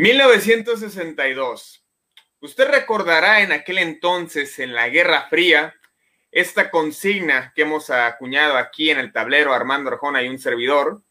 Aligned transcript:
1962. 0.00 1.84
Usted 2.40 2.70
recordará 2.70 3.42
en 3.42 3.52
aquel 3.52 3.76
entonces, 3.76 4.58
en 4.58 4.74
la 4.74 4.88
Guerra 4.88 5.26
Fría, 5.28 5.74
esta 6.32 6.70
consigna 6.70 7.52
que 7.54 7.62
hemos 7.62 7.90
acuñado 7.90 8.56
aquí 8.56 8.88
en 8.88 8.98
el 8.98 9.12
tablero 9.12 9.52
Armando 9.52 9.90
Arjona 9.90 10.22
y 10.22 10.28
un 10.30 10.38
servidor, 10.38 11.02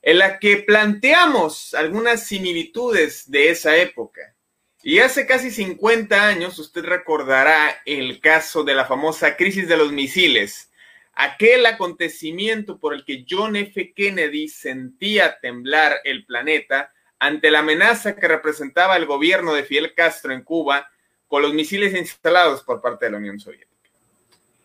en 0.00 0.16
la 0.16 0.38
que 0.38 0.56
planteamos 0.56 1.74
algunas 1.74 2.26
similitudes 2.26 3.30
de 3.30 3.50
esa 3.50 3.76
época. 3.76 4.34
Y 4.82 5.00
hace 5.00 5.26
casi 5.26 5.50
50 5.50 6.26
años 6.26 6.58
usted 6.58 6.86
recordará 6.86 7.82
el 7.84 8.18
caso 8.18 8.64
de 8.64 8.74
la 8.74 8.86
famosa 8.86 9.36
crisis 9.36 9.68
de 9.68 9.76
los 9.76 9.92
misiles, 9.92 10.70
aquel 11.12 11.66
acontecimiento 11.66 12.78
por 12.78 12.94
el 12.94 13.04
que 13.04 13.26
John 13.28 13.56
F. 13.56 13.92
Kennedy 13.94 14.48
sentía 14.48 15.38
temblar 15.38 16.00
el 16.04 16.24
planeta 16.24 16.94
ante 17.18 17.50
la 17.50 17.60
amenaza 17.60 18.16
que 18.16 18.28
representaba 18.28 18.96
el 18.96 19.06
gobierno 19.06 19.54
de 19.54 19.64
Fidel 19.64 19.94
Castro 19.94 20.32
en 20.32 20.42
Cuba 20.42 20.90
con 21.26 21.42
los 21.42 21.52
misiles 21.52 21.94
instalados 21.94 22.62
por 22.62 22.80
parte 22.80 23.04
de 23.04 23.12
la 23.12 23.18
Unión 23.18 23.38
Soviética. 23.38 23.68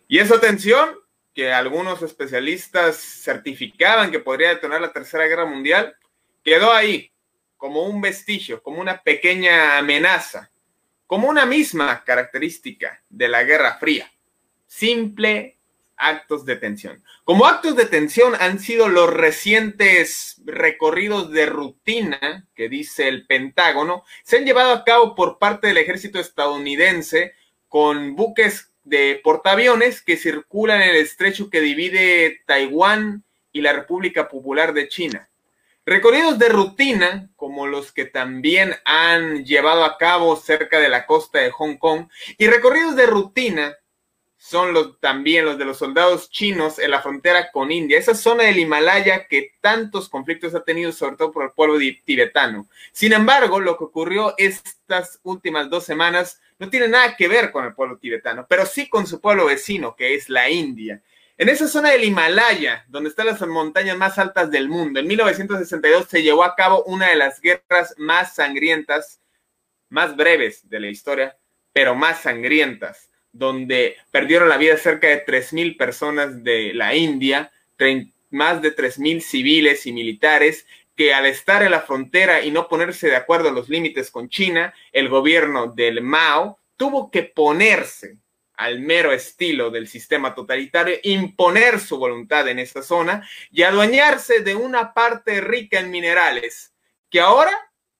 Y 0.08 0.20
esa 0.20 0.40
tensión, 0.40 1.00
que 1.34 1.52
algunos 1.52 2.02
especialistas 2.02 2.98
certificaban 2.98 4.12
que 4.12 4.20
podría 4.20 4.50
detonar 4.50 4.82
la 4.82 4.94
Tercera 4.94 5.26
Guerra 5.26 5.45
Mundial, 5.45 5.95
quedó 6.44 6.72
ahí 6.72 7.12
como 7.58 7.84
un 7.84 8.02
vestigio, 8.02 8.62
como 8.62 8.80
una 8.82 9.02
pequeña 9.02 9.78
amenaza, 9.78 10.52
como 11.08 11.28
una 11.28 11.45
misma 11.45 12.04
característica 12.04 13.04
de 13.10 13.28
la 13.28 13.44
Guerra 13.44 13.78
Fría, 13.80 14.12
simple 14.67 15.58
actos 16.08 16.46
de 16.46 16.56
tensión. 16.56 17.04
Como 17.23 17.46
actos 17.46 17.76
de 17.76 17.86
tensión 17.86 18.34
han 18.40 18.59
sido 18.59 18.90
los 18.90 19.12
recientes 19.12 20.42
recorridos 20.45 21.32
de 21.32 21.45
rutina 21.45 22.48
que 22.56 22.70
dice 22.70 23.08
el 23.08 23.26
Pentágono, 23.26 24.04
se 24.23 24.38
han 24.38 24.45
llevado 24.45 24.73
a 24.73 24.84
cabo 24.84 25.16
por 25.16 25.40
parte 25.40 25.68
del 25.68 25.78
ejército 25.78 26.20
estadounidense 26.20 27.33
con 27.70 28.16
buques 28.16 28.70
de 28.83 29.20
portaaviones 29.23 30.02
que 30.02 30.17
circulan 30.17 30.82
en 30.82 30.89
el 30.89 30.98
estrecho 30.98 31.50
que 31.50 31.61
divide 31.61 32.42
Taiwán 32.45 33.23
y 33.52 33.61
la 33.61 33.73
República 33.73 34.27
Popular 34.27 34.73
de 34.73 34.88
China. 34.88 35.30
Recorridos 35.86 36.39
de 36.39 36.48
rutina, 36.48 37.30
como 37.36 37.67
los 37.67 37.92
que 37.92 38.06
también 38.06 38.73
han 38.86 39.44
llevado 39.44 39.83
a 39.83 39.98
cabo 39.98 40.36
cerca 40.38 40.80
de 40.80 40.88
la 40.88 41.06
costa 41.06 41.39
de 41.39 41.52
Hong 41.52 41.76
Kong, 41.76 42.08
y 42.38 42.48
recorridos 42.48 42.95
de 42.95 43.06
rutina 43.06 43.76
son 44.43 44.73
los, 44.73 44.99
también 44.99 45.45
los 45.45 45.58
de 45.58 45.64
los 45.64 45.77
soldados 45.77 46.30
chinos 46.30 46.77
en 46.77 46.92
la 46.92 47.02
frontera 47.02 47.49
con 47.49 47.71
India, 47.71 47.98
esa 47.98 48.14
zona 48.14 48.43
del 48.43 48.59
Himalaya 48.59 49.26
que 49.26 49.54
tantos 49.61 50.09
conflictos 50.09 50.54
ha 50.54 50.65
tenido, 50.65 50.92
sobre 50.92 51.15
todo 51.15 51.31
por 51.31 51.45
el 51.45 51.52
pueblo 51.52 51.80
tibetano. 52.04 52.67
Sin 52.92 53.14
embargo, 53.14 53.61
lo 53.61 53.77
que 53.77 53.86
ocurrió 53.86 54.33
estas 54.37 55.21
últimas 55.23 55.70
dos 55.70 55.86
semanas 55.86 56.42
no 56.59 56.70
tiene 56.70 56.89
nada 56.89 57.15
que 57.15 57.30
ver 57.30 57.53
con 57.53 57.64
el 57.64 57.73
pueblo 57.73 57.98
tibetano, 57.98 58.45
pero 58.49 58.65
sí 58.65 58.89
con 58.89 59.08
su 59.08 59.21
pueblo 59.21 59.45
vecino, 59.45 59.95
que 59.95 60.14
es 60.14 60.27
la 60.27 60.49
India. 60.49 61.02
En 61.37 61.48
esa 61.48 61.70
zona 61.70 61.92
del 61.92 62.03
Himalaya, 62.03 62.83
donde 62.89 63.11
están 63.11 63.27
las 63.27 63.39
montañas 63.48 63.95
más 63.95 64.20
altas 64.20 64.52
del 64.52 64.67
mundo, 64.67 64.99
en 64.99 65.08
1962 65.08 66.08
se 66.09 66.21
llevó 66.21 66.43
a 66.43 66.55
cabo 66.55 66.83
una 66.83 67.08
de 67.08 67.15
las 67.15 67.39
guerras 67.39 67.95
más 67.98 68.36
sangrientas, 68.36 69.21
más 69.87 70.17
breves 70.17 70.67
de 70.70 70.82
la 70.82 70.87
historia, 70.87 71.37
pero 71.71 71.95
más 71.95 72.20
sangrientas 72.20 73.13
donde 73.33 73.98
perdieron 74.11 74.48
la 74.48 74.58
vida 74.58 74.77
cerca 74.77 75.08
de 75.08 75.26
3.000 75.26 75.77
personas 75.77 76.44
de 76.44 76.73
la 76.73 76.95
India, 76.95 77.52
más 78.30 78.61
de 78.61 78.76
3.000 78.76 79.20
civiles 79.20 79.86
y 79.86 79.92
militares, 79.92 80.66
que 80.95 81.14
al 81.14 81.26
estar 81.26 81.64
en 81.64 81.71
la 81.71 81.82
frontera 81.82 82.44
y 82.44 82.52
no 82.52 82.67
ponerse 82.67 83.08
de 83.08 83.16
acuerdo 83.16 83.49
en 83.49 83.55
los 83.55 83.67
límites 83.67 84.11
con 84.11 84.30
China, 84.30 84.73
el 84.92 85.10
gobierno 85.10 85.67
del 85.67 86.02
Mao 86.02 86.60
tuvo 86.77 87.10
que 87.10 87.23
ponerse 87.23 88.17
al 88.55 88.80
mero 88.80 89.11
estilo 89.11 89.71
del 89.71 89.88
sistema 89.88 90.36
totalitario, 90.36 90.95
imponer 91.04 91.80
su 91.80 91.98
voluntad 91.98 92.48
en 92.48 92.60
esa 92.60 92.83
zona 92.83 93.27
y 93.52 93.64
adueñarse 93.64 94.42
de 94.42 94.55
una 94.55 94.94
parte 94.94 95.42
rica 95.42 95.80
en 95.80 95.89
minerales, 95.89 96.71
que 97.10 97.20
ahora 97.20 97.52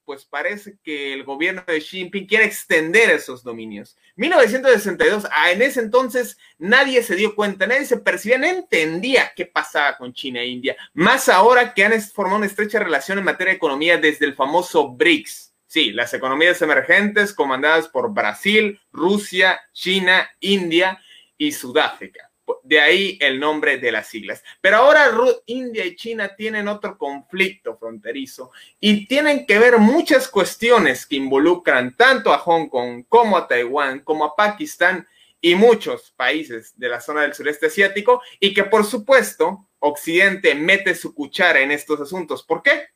pues 0.06 0.26
parece 0.26 0.78
que 0.84 1.14
el 1.14 1.24
gobierno 1.24 1.64
de 1.66 1.80
Xi 1.80 1.98
Jinping 1.98 2.28
quiere 2.28 2.46
extender 2.46 3.10
esos 3.10 3.44
dominios. 3.44 3.98
1962, 4.16 5.28
ah, 5.32 5.52
en 5.52 5.62
ese 5.62 5.80
entonces 5.80 6.38
nadie 6.58 7.02
se 7.04 7.16
dio 7.16 7.36
cuenta, 7.36 7.68
nadie 7.68 7.86
se 7.86 7.98
percibía, 7.98 8.38
no 8.38 8.48
entendía 8.48 9.32
qué 9.36 9.46
pasaba 9.46 9.98
con 9.98 10.14
China 10.14 10.42
e 10.42 10.48
India, 10.48 10.76
más 10.94 11.30
ahora 11.30 11.74
que 11.74 11.84
han 11.84 12.00
formado 12.02 12.38
una 12.38 12.46
estrecha 12.46 12.80
relación 12.80 13.18
en 13.18 13.26
materia 13.26 13.52
de 13.52 13.58
economía 13.58 13.98
desde 13.98 14.26
el 14.26 14.36
famoso 14.36 14.90
BRICS. 14.90 15.54
Sí, 15.68 15.92
las 15.92 16.14
economías 16.14 16.62
emergentes 16.62 17.34
comandadas 17.34 17.88
por 17.88 18.14
Brasil, 18.14 18.80
Rusia, 18.92 19.60
China, 19.74 20.30
India 20.40 21.02
y 21.36 21.52
Sudáfrica. 21.52 22.30
De 22.64 22.80
ahí 22.80 23.18
el 23.22 23.40
nombre 23.40 23.78
de 23.78 23.92
las 23.92 24.08
siglas. 24.08 24.44
Pero 24.62 24.78
ahora 24.78 25.12
India 25.46 25.86
y 25.86 25.96
China 25.96 26.36
tienen 26.36 26.68
otro 26.68 26.98
conflicto 26.98 27.78
fronterizo 27.78 28.52
y 28.80 29.06
tienen 29.08 29.46
que 29.46 29.60
ver 29.60 29.78
muchas 29.78 30.28
cuestiones 30.28 31.06
que 31.06 31.16
involucran 31.16 31.96
tanto 31.96 32.34
a 32.34 32.38
Hong 32.40 32.68
Kong 32.68 33.06
como 33.08 33.38
a 33.38 33.48
Taiwán, 33.48 34.00
como 34.00 34.26
a 34.26 34.36
Pakistán 34.36 35.08
y 35.40 35.56
muchos 35.56 36.12
países 36.12 36.74
de 36.78 36.90
la 36.90 37.02
zona 37.02 37.22
del 37.22 37.34
sureste 37.34 37.68
asiático 37.68 38.22
y 38.40 38.54
que 38.54 38.64
por 38.64 38.86
supuesto 38.86 39.68
Occidente 39.80 40.56
mete 40.56 40.96
su 40.96 41.14
cuchara 41.14 41.60
en 41.60 41.72
estos 41.72 42.00
asuntos. 42.00 42.44
¿Por 42.44 42.64
qué? 42.64 42.88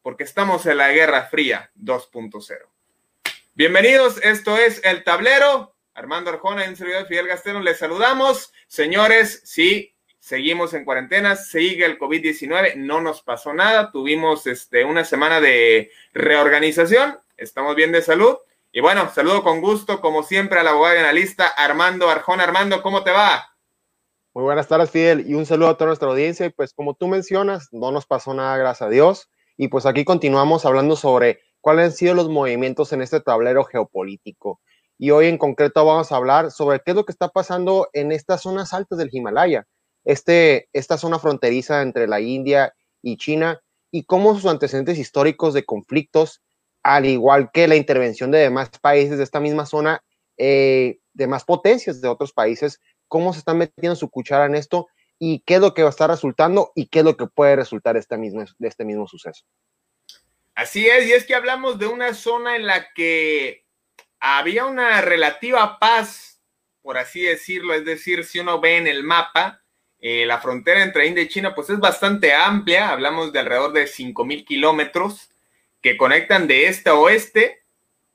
Porque 0.00 0.24
estamos 0.24 0.64
en 0.64 0.78
la 0.78 0.90
Guerra 0.90 1.26
Fría 1.26 1.70
2.0. 1.78 2.72
Bienvenidos, 3.54 4.16
esto 4.22 4.56
es 4.56 4.80
El 4.82 5.04
Tablero. 5.04 5.71
Armando 5.94 6.30
Arjona 6.30 6.68
un 6.68 6.76
servidor 6.76 7.06
Fidel 7.06 7.28
Gastero, 7.28 7.60
les 7.60 7.78
saludamos. 7.78 8.52
Señores, 8.66 9.42
sí, 9.44 9.94
seguimos 10.18 10.72
en 10.72 10.84
cuarentena, 10.84 11.36
sigue 11.36 11.84
el 11.84 11.98
COVID-19, 11.98 12.76
no 12.76 13.00
nos 13.00 13.22
pasó 13.22 13.52
nada, 13.52 13.90
tuvimos 13.90 14.46
este, 14.46 14.84
una 14.84 15.04
semana 15.04 15.40
de 15.40 15.90
reorganización, 16.14 17.18
estamos 17.36 17.76
bien 17.76 17.92
de 17.92 18.00
salud. 18.00 18.36
Y 18.72 18.80
bueno, 18.80 19.10
saludo 19.10 19.42
con 19.42 19.60
gusto, 19.60 20.00
como 20.00 20.22
siempre, 20.22 20.60
al 20.60 20.68
abogado 20.68 20.96
y 20.96 21.00
analista 21.00 21.46
Armando 21.46 22.08
Arjona. 22.08 22.44
Armando, 22.44 22.80
¿cómo 22.80 23.04
te 23.04 23.10
va? 23.10 23.54
Muy 24.32 24.44
buenas 24.44 24.66
tardes, 24.66 24.90
Fidel, 24.90 25.28
y 25.28 25.34
un 25.34 25.44
saludo 25.44 25.68
a 25.68 25.76
toda 25.76 25.88
nuestra 25.88 26.08
audiencia. 26.08 26.46
Y 26.46 26.50
pues 26.50 26.72
como 26.72 26.94
tú 26.94 27.06
mencionas, 27.06 27.68
no 27.70 27.92
nos 27.92 28.06
pasó 28.06 28.32
nada, 28.32 28.56
gracias 28.56 28.86
a 28.86 28.90
Dios. 28.90 29.28
Y 29.58 29.68
pues 29.68 29.84
aquí 29.84 30.06
continuamos 30.06 30.64
hablando 30.64 30.96
sobre 30.96 31.42
cuáles 31.60 31.84
han 31.84 31.92
sido 31.92 32.14
los 32.14 32.30
movimientos 32.30 32.94
en 32.94 33.02
este 33.02 33.20
tablero 33.20 33.64
geopolítico 33.64 34.62
y 35.02 35.10
hoy 35.10 35.26
en 35.26 35.36
concreto 35.36 35.84
vamos 35.84 36.12
a 36.12 36.16
hablar 36.16 36.52
sobre 36.52 36.78
qué 36.78 36.92
es 36.92 36.94
lo 36.94 37.04
que 37.04 37.10
está 37.10 37.28
pasando 37.28 37.90
en 37.92 38.12
estas 38.12 38.42
zonas 38.42 38.72
altas 38.72 38.98
del 38.98 39.08
Himalaya, 39.10 39.66
este, 40.04 40.68
esta 40.72 40.96
zona 40.96 41.18
fronteriza 41.18 41.82
entre 41.82 42.06
la 42.06 42.20
India 42.20 42.72
y 43.02 43.16
China 43.16 43.60
y 43.90 44.04
cómo 44.04 44.32
sus 44.32 44.46
antecedentes 44.46 45.00
históricos 45.00 45.54
de 45.54 45.64
conflictos, 45.64 46.40
al 46.84 47.04
igual 47.06 47.50
que 47.52 47.66
la 47.66 47.74
intervención 47.74 48.30
de 48.30 48.38
demás 48.38 48.70
países 48.80 49.18
de 49.18 49.24
esta 49.24 49.40
misma 49.40 49.66
zona, 49.66 50.04
eh, 50.36 51.00
de 51.14 51.26
más 51.26 51.44
potencias 51.44 52.00
de 52.00 52.06
otros 52.06 52.32
países, 52.32 52.80
cómo 53.08 53.32
se 53.32 53.40
están 53.40 53.58
metiendo 53.58 53.96
su 53.96 54.08
cuchara 54.08 54.46
en 54.46 54.54
esto 54.54 54.86
y 55.18 55.40
qué 55.40 55.54
es 55.56 55.60
lo 55.60 55.74
que 55.74 55.82
va 55.82 55.88
a 55.88 55.90
estar 55.90 56.10
resultando 56.10 56.70
y 56.76 56.86
qué 56.86 57.00
es 57.00 57.04
lo 57.04 57.16
que 57.16 57.26
puede 57.26 57.56
resultar 57.56 57.96
de 57.96 58.68
este 58.68 58.84
mismo 58.84 59.08
suceso. 59.08 59.42
Así 60.54 60.86
es, 60.86 61.08
y 61.08 61.12
es 61.12 61.26
que 61.26 61.34
hablamos 61.34 61.80
de 61.80 61.88
una 61.88 62.14
zona 62.14 62.54
en 62.54 62.66
la 62.68 62.86
que 62.94 63.61
había 64.22 64.66
una 64.66 65.00
relativa 65.00 65.80
paz, 65.80 66.40
por 66.80 66.96
así 66.96 67.22
decirlo, 67.22 67.74
es 67.74 67.84
decir, 67.84 68.24
si 68.24 68.38
uno 68.38 68.60
ve 68.60 68.76
en 68.76 68.86
el 68.86 69.02
mapa, 69.02 69.62
eh, 69.98 70.24
la 70.26 70.40
frontera 70.40 70.84
entre 70.84 71.08
India 71.08 71.24
y 71.24 71.28
China 71.28 71.56
pues 71.56 71.70
es 71.70 71.80
bastante 71.80 72.32
amplia, 72.32 72.90
hablamos 72.90 73.32
de 73.32 73.40
alrededor 73.40 73.72
de 73.72 73.86
5.000 73.86 74.44
kilómetros 74.44 75.28
que 75.80 75.96
conectan 75.96 76.46
de 76.46 76.68
este 76.68 76.90
a 76.90 76.94
oeste, 76.94 77.62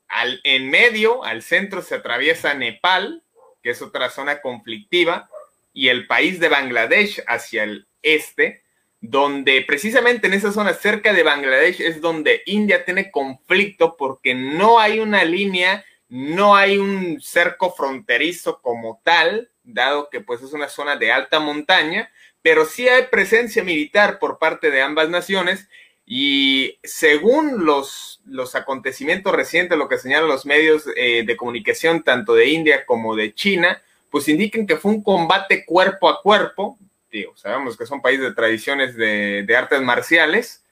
al, 0.08 0.40
en 0.44 0.70
medio, 0.70 1.24
al 1.24 1.42
centro 1.42 1.82
se 1.82 1.96
atraviesa 1.96 2.54
Nepal, 2.54 3.22
que 3.62 3.70
es 3.70 3.82
otra 3.82 4.08
zona 4.08 4.40
conflictiva, 4.40 5.28
y 5.74 5.88
el 5.88 6.06
país 6.06 6.40
de 6.40 6.48
Bangladesh 6.48 7.22
hacia 7.26 7.64
el 7.64 7.86
este, 8.00 8.62
donde 9.02 9.62
precisamente 9.66 10.26
en 10.26 10.32
esa 10.32 10.52
zona 10.52 10.72
cerca 10.72 11.12
de 11.12 11.22
Bangladesh 11.22 11.82
es 11.82 12.00
donde 12.00 12.42
India 12.46 12.86
tiene 12.86 13.10
conflicto 13.10 13.96
porque 13.98 14.34
no 14.34 14.80
hay 14.80 15.00
una 15.00 15.24
línea, 15.24 15.84
no 16.08 16.56
hay 16.56 16.78
un 16.78 17.20
cerco 17.20 17.72
fronterizo 17.72 18.60
como 18.60 19.00
tal, 19.04 19.50
dado 19.62 20.08
que 20.10 20.20
pues 20.20 20.42
es 20.42 20.52
una 20.52 20.68
zona 20.68 20.96
de 20.96 21.12
alta 21.12 21.40
montaña, 21.40 22.10
pero 22.42 22.64
sí 22.64 22.88
hay 22.88 23.04
presencia 23.04 23.62
militar 23.62 24.18
por 24.18 24.38
parte 24.38 24.70
de 24.70 24.80
ambas 24.80 25.08
naciones 25.10 25.68
y 26.10 26.78
según 26.82 27.66
los, 27.66 28.22
los 28.24 28.54
acontecimientos 28.54 29.34
recientes, 29.34 29.76
lo 29.76 29.88
que 29.88 29.98
señalan 29.98 30.28
los 30.28 30.46
medios 30.46 30.84
eh, 30.96 31.24
de 31.26 31.36
comunicación 31.36 32.02
tanto 32.02 32.34
de 32.34 32.46
India 32.46 32.86
como 32.86 33.14
de 33.14 33.34
China, 33.34 33.82
pues 34.10 34.26
indican 34.28 34.66
que 34.66 34.78
fue 34.78 34.92
un 34.92 35.02
combate 35.02 35.66
cuerpo 35.66 36.08
a 36.08 36.22
cuerpo, 36.22 36.78
digo, 37.10 37.36
sabemos 37.36 37.76
que 37.76 37.84
son 37.84 38.00
países 38.00 38.24
de 38.24 38.34
tradiciones 38.34 38.96
de, 38.96 39.54
artes 39.54 39.82
marciales, 39.82 40.64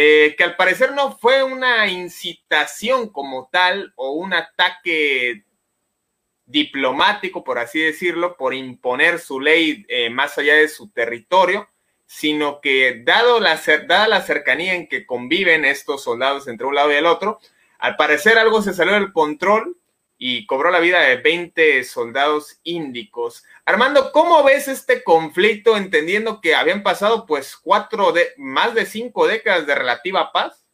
eh, 0.00 0.36
que 0.38 0.44
al 0.44 0.54
parecer 0.54 0.92
no 0.92 1.18
fue 1.18 1.42
una 1.42 1.88
incitación 1.88 3.08
como 3.08 3.48
tal 3.50 3.92
o 3.96 4.12
un 4.12 4.32
ataque 4.32 5.44
diplomático, 6.46 7.42
por 7.42 7.58
así 7.58 7.80
decirlo, 7.80 8.36
por 8.36 8.54
imponer 8.54 9.18
su 9.18 9.40
ley 9.40 9.84
eh, 9.88 10.08
más 10.08 10.38
allá 10.38 10.54
de 10.54 10.68
su 10.68 10.88
territorio, 10.90 11.68
sino 12.06 12.60
que 12.60 13.02
dado 13.04 13.40
la, 13.40 13.60
dada 13.88 14.06
la 14.06 14.22
cercanía 14.22 14.74
en 14.74 14.86
que 14.86 15.04
conviven 15.04 15.64
estos 15.64 16.04
soldados 16.04 16.46
entre 16.46 16.68
un 16.68 16.76
lado 16.76 16.92
y 16.92 16.94
el 16.94 17.06
otro, 17.06 17.40
al 17.80 17.96
parecer 17.96 18.38
algo 18.38 18.62
se 18.62 18.74
salió 18.74 18.94
del 18.94 19.12
control 19.12 19.78
y 20.18 20.46
cobró 20.46 20.70
la 20.72 20.80
vida 20.80 21.00
de 21.00 21.16
20 21.16 21.84
soldados 21.84 22.58
índicos. 22.64 23.44
Armando, 23.64 24.10
¿cómo 24.10 24.42
ves 24.42 24.66
este 24.66 25.04
conflicto 25.04 25.76
entendiendo 25.76 26.40
que 26.40 26.56
habían 26.56 26.82
pasado 26.82 27.24
pues 27.24 27.56
cuatro 27.56 28.10
de 28.10 28.32
más 28.36 28.74
de 28.74 28.84
cinco 28.84 29.28
décadas 29.28 29.66
de 29.66 29.76
relativa 29.76 30.32
paz? 30.32 30.66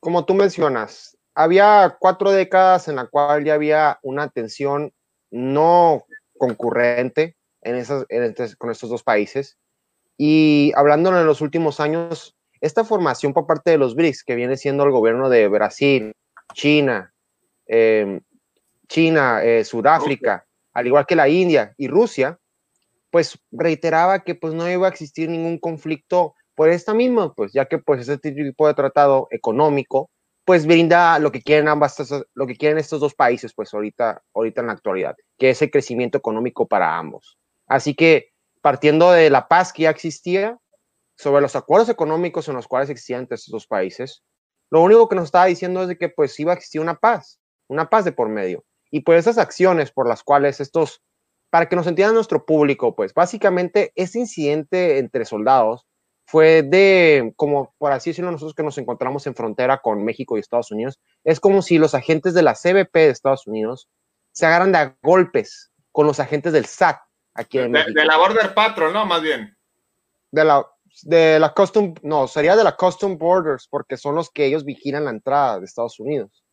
Como 0.00 0.24
tú 0.24 0.34
mencionas, 0.34 1.16
había 1.32 1.96
cuatro 2.00 2.32
décadas 2.32 2.88
en 2.88 2.96
la 2.96 3.06
cual 3.06 3.44
ya 3.44 3.54
había 3.54 4.00
una 4.02 4.28
tensión 4.28 4.92
no 5.30 6.04
concurrente 6.36 7.36
en 7.62 7.76
esas, 7.76 8.04
con 8.58 8.70
estos 8.70 8.90
dos 8.90 9.04
países. 9.04 9.58
Y 10.18 10.72
hablando 10.74 11.16
en 11.16 11.24
los 11.24 11.40
últimos 11.40 11.78
años, 11.78 12.36
esta 12.60 12.84
formación 12.84 13.32
por 13.32 13.46
parte 13.46 13.70
de 13.70 13.78
los 13.78 13.94
BRICS, 13.94 14.24
que 14.24 14.34
viene 14.34 14.56
siendo 14.56 14.82
el 14.82 14.90
gobierno 14.90 15.28
de 15.28 15.46
Brasil, 15.46 16.12
China, 16.52 17.11
Em, 17.66 18.20
China, 18.88 19.42
eh, 19.42 19.64
Sudáfrica, 19.64 20.46
al 20.72 20.86
igual 20.86 21.06
que 21.06 21.16
la 21.16 21.28
India 21.28 21.74
y 21.76 21.88
Rusia, 21.88 22.38
pues 23.10 23.38
reiteraba 23.50 24.24
que 24.24 24.34
pues 24.34 24.54
no 24.54 24.68
iba 24.68 24.86
a 24.86 24.90
existir 24.90 25.28
ningún 25.28 25.58
conflicto 25.58 26.34
por 26.54 26.68
esta 26.68 26.94
misma, 26.94 27.32
pues 27.34 27.52
ya 27.52 27.66
que 27.66 27.78
pues 27.78 28.08
este 28.08 28.32
tipo 28.32 28.66
de 28.66 28.74
tratado 28.74 29.28
económico 29.30 30.10
pues 30.44 30.66
brinda 30.66 31.18
lo 31.18 31.30
que 31.30 31.40
quieren 31.40 31.68
ambas, 31.68 31.96
lo 32.34 32.46
que 32.46 32.56
quieren 32.56 32.78
estos 32.78 33.00
dos 33.00 33.14
países 33.14 33.52
pues 33.54 33.72
ahorita, 33.72 34.22
ahorita 34.34 34.60
en 34.60 34.66
la 34.66 34.72
actualidad, 34.72 35.14
que 35.38 35.50
es 35.50 35.62
el 35.62 35.70
crecimiento 35.70 36.18
económico 36.18 36.66
para 36.66 36.98
ambos. 36.98 37.38
Así 37.66 37.94
que 37.94 38.30
partiendo 38.60 39.12
de 39.12 39.30
la 39.30 39.46
paz 39.48 39.72
que 39.72 39.82
ya 39.82 39.90
existía, 39.90 40.58
sobre 41.16 41.42
los 41.42 41.54
acuerdos 41.54 41.88
económicos 41.88 42.48
en 42.48 42.54
los 42.54 42.66
cuales 42.66 42.90
existían 42.90 43.20
entre 43.20 43.36
estos 43.36 43.52
dos 43.52 43.66
países, 43.66 44.22
lo 44.70 44.82
único 44.82 45.08
que 45.08 45.16
nos 45.16 45.26
estaba 45.26 45.44
diciendo 45.46 45.82
es 45.82 45.88
de 45.88 45.98
que 45.98 46.08
pues 46.08 46.38
iba 46.40 46.52
a 46.52 46.56
existir 46.56 46.80
una 46.80 46.96
paz, 46.96 47.38
una 47.72 47.88
paz 47.90 48.04
de 48.04 48.12
por 48.12 48.28
medio. 48.28 48.64
Y 48.90 49.00
pues 49.00 49.20
esas 49.20 49.38
acciones 49.38 49.90
por 49.90 50.06
las 50.06 50.22
cuales 50.22 50.60
estos, 50.60 51.02
para 51.50 51.68
que 51.68 51.76
nos 51.76 51.86
entienda 51.86 52.12
nuestro 52.12 52.44
público, 52.44 52.94
pues 52.94 53.14
básicamente 53.14 53.92
ese 53.94 54.18
incidente 54.18 54.98
entre 54.98 55.24
soldados 55.24 55.86
fue 56.26 56.62
de, 56.62 57.32
como 57.36 57.74
por 57.78 57.92
así 57.92 58.10
decirlo, 58.10 58.30
nosotros 58.30 58.54
que 58.54 58.62
nos 58.62 58.78
encontramos 58.78 59.26
en 59.26 59.34
frontera 59.34 59.78
con 59.78 60.04
México 60.04 60.36
y 60.36 60.40
Estados 60.40 60.70
Unidos, 60.70 61.00
es 61.24 61.40
como 61.40 61.62
si 61.62 61.78
los 61.78 61.94
agentes 61.94 62.34
de 62.34 62.42
la 62.42 62.54
CBP 62.54 62.94
de 62.94 63.10
Estados 63.10 63.46
Unidos 63.46 63.88
se 64.32 64.46
agarran 64.46 64.72
de 64.72 64.94
golpes 65.02 65.72
con 65.90 66.06
los 66.06 66.20
agentes 66.20 66.52
del 66.52 66.66
SAT 66.66 67.00
aquí 67.34 67.58
en 67.58 67.64
de, 67.64 67.80
México. 67.80 68.00
De 68.00 68.06
la 68.06 68.16
Border 68.16 68.54
Patrol, 68.54 68.92
¿no? 68.92 69.06
Más 69.06 69.22
bien. 69.22 69.56
De 70.30 70.44
la, 70.44 70.66
de 71.02 71.38
la 71.38 71.52
Custom, 71.52 71.94
no, 72.02 72.28
sería 72.28 72.56
de 72.56 72.64
la 72.64 72.76
Custom 72.76 73.18
Borders, 73.18 73.68
porque 73.68 73.96
son 73.96 74.14
los 74.14 74.30
que 74.30 74.46
ellos 74.46 74.64
vigilan 74.64 75.04
la 75.04 75.10
entrada 75.10 75.58
de 75.58 75.66
Estados 75.66 75.98
Unidos. 76.00 76.44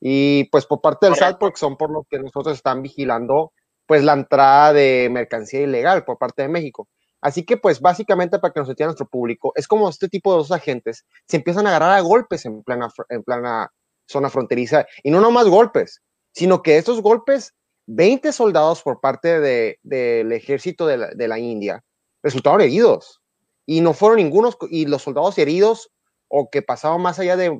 Y 0.00 0.44
pues 0.50 0.66
por 0.66 0.80
parte 0.80 1.06
del 1.06 1.16
SAT, 1.16 1.38
porque 1.38 1.58
son 1.58 1.76
por 1.76 1.90
lo 1.90 2.04
que 2.08 2.18
nosotros 2.18 2.56
están 2.56 2.82
vigilando 2.82 3.52
pues 3.86 4.02
la 4.04 4.14
entrada 4.14 4.72
de 4.72 5.08
mercancía 5.10 5.60
ilegal 5.60 6.04
por 6.04 6.18
parte 6.18 6.42
de 6.42 6.48
México. 6.48 6.88
Así 7.20 7.44
que 7.44 7.56
pues 7.56 7.80
básicamente 7.80 8.38
para 8.38 8.52
que 8.52 8.60
nos 8.60 8.68
entienda 8.68 8.88
nuestro 8.88 9.08
público, 9.08 9.52
es 9.56 9.66
como 9.66 9.88
este 9.88 10.08
tipo 10.08 10.32
de 10.32 10.38
dos 10.38 10.52
agentes 10.52 11.04
se 11.26 11.38
empiezan 11.38 11.66
a 11.66 11.70
agarrar 11.70 11.96
a 11.96 12.00
golpes 12.00 12.44
en 12.44 12.62
plena, 12.62 12.88
en 13.08 13.22
plena 13.22 13.72
zona 14.06 14.28
fronteriza 14.28 14.86
y 15.02 15.10
no 15.10 15.20
nomás 15.20 15.48
golpes, 15.48 16.02
sino 16.32 16.62
que 16.62 16.76
estos 16.76 17.00
golpes, 17.00 17.54
20 17.86 18.32
soldados 18.32 18.82
por 18.82 19.00
parte 19.00 19.40
del 19.40 19.76
de, 19.82 20.36
ejército 20.36 20.86
de 20.86 20.96
la, 20.98 21.08
de 21.08 21.28
la 21.28 21.38
India 21.38 21.82
resultaron 22.22 22.60
heridos 22.60 23.22
y 23.64 23.80
no 23.80 23.94
fueron 23.94 24.18
ningunos, 24.18 24.56
y 24.70 24.86
los 24.86 25.02
soldados 25.02 25.38
heridos 25.38 25.90
o 26.28 26.50
que 26.50 26.62
pasaba 26.62 26.98
más 26.98 27.18
allá 27.18 27.36
de, 27.36 27.50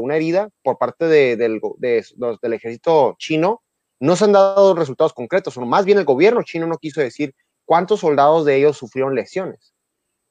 una 0.00 0.16
herida 0.16 0.50
por 0.62 0.78
parte 0.78 1.06
del, 1.06 1.60
del 1.78 2.52
ejército 2.52 3.16
chino, 3.18 3.62
no 4.00 4.16
se 4.16 4.24
han 4.24 4.32
dado 4.32 4.74
resultados 4.74 5.12
concretos, 5.12 5.56
o 5.56 5.66
más 5.66 5.84
bien 5.84 5.98
el 5.98 6.04
gobierno 6.04 6.42
chino 6.42 6.66
no 6.66 6.78
quiso 6.78 7.00
decir 7.00 7.34
cuántos 7.66 8.00
soldados 8.00 8.44
de 8.44 8.56
ellos 8.56 8.76
sufrieron 8.76 9.14
lesiones. 9.14 9.74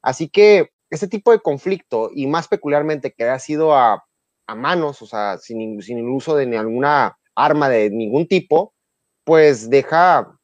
Así 0.01 0.29
que 0.29 0.71
este 0.89 1.07
tipo 1.07 1.31
de 1.31 1.39
conflicto, 1.39 2.09
y 2.13 2.25
más 2.27 2.47
peculiarmente 2.47 3.13
que 3.13 3.25
ha 3.25 3.39
sido 3.39 3.75
a, 3.75 4.03
manos, 4.55 5.03
o 5.03 5.05
sea, 5.05 5.37
sin, 5.37 5.79
sin 5.81 5.99
el 5.99 6.09
uso 6.09 6.35
de 6.35 6.47
ni 6.47 6.55
alguna 6.55 7.15
arma 7.35 7.69
de 7.69 7.91
ningún 7.91 8.27
tipo, 8.27 8.73
pues 9.23 9.69
deja 9.69 10.38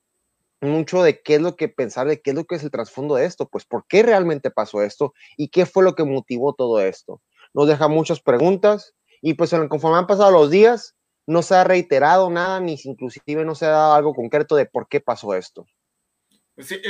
mucho 0.62 1.04
de 1.04 1.22
qué 1.22 1.36
es 1.36 1.42
lo 1.42 1.56
que 1.56 1.70
pensar, 1.70 2.08
de 2.08 2.22
qué 2.22 2.32
es 2.32 2.36
lo 2.36 2.46
que 2.46 2.56
es 2.56 2.64
el 2.64 2.72
trasfondo 2.72 3.16
de 3.16 3.26
esto, 3.26 3.48
pues 3.48 3.66
por 3.66 3.86
qué 3.88 4.04
realmente 4.04 4.52
pasó 4.52 4.82
esto 4.82 5.14
y 5.38 5.50
qué 5.50 5.66
fue 5.66 5.84
lo 5.84 5.96
que 5.96 6.04
motivó 6.04 6.54
todo 6.54 6.80
esto. 6.80 7.22
Nos 7.54 7.68
deja 7.68 7.88
muchas 7.88 8.20
preguntas 8.20 8.94
y 9.22 9.34
pues 9.34 9.52
conforme 9.70 9.98
han 9.98 10.08
pasado 10.08 10.32
los 10.32 10.50
días, 10.52 10.96
no 11.28 11.42
se 11.42 11.56
ha 11.56 11.64
reiterado 11.64 12.30
nada, 12.30 12.60
ni 12.60 12.78
inclusive 12.84 13.46
no 13.46 13.56
se 13.56 13.66
ha 13.66 13.70
dado 13.70 13.94
algo 13.94 14.14
concreto 14.14 14.56
de 14.56 14.66
por 14.66 14.88
qué 14.88 15.00
pasó 15.00 15.34
esto. 15.34 15.66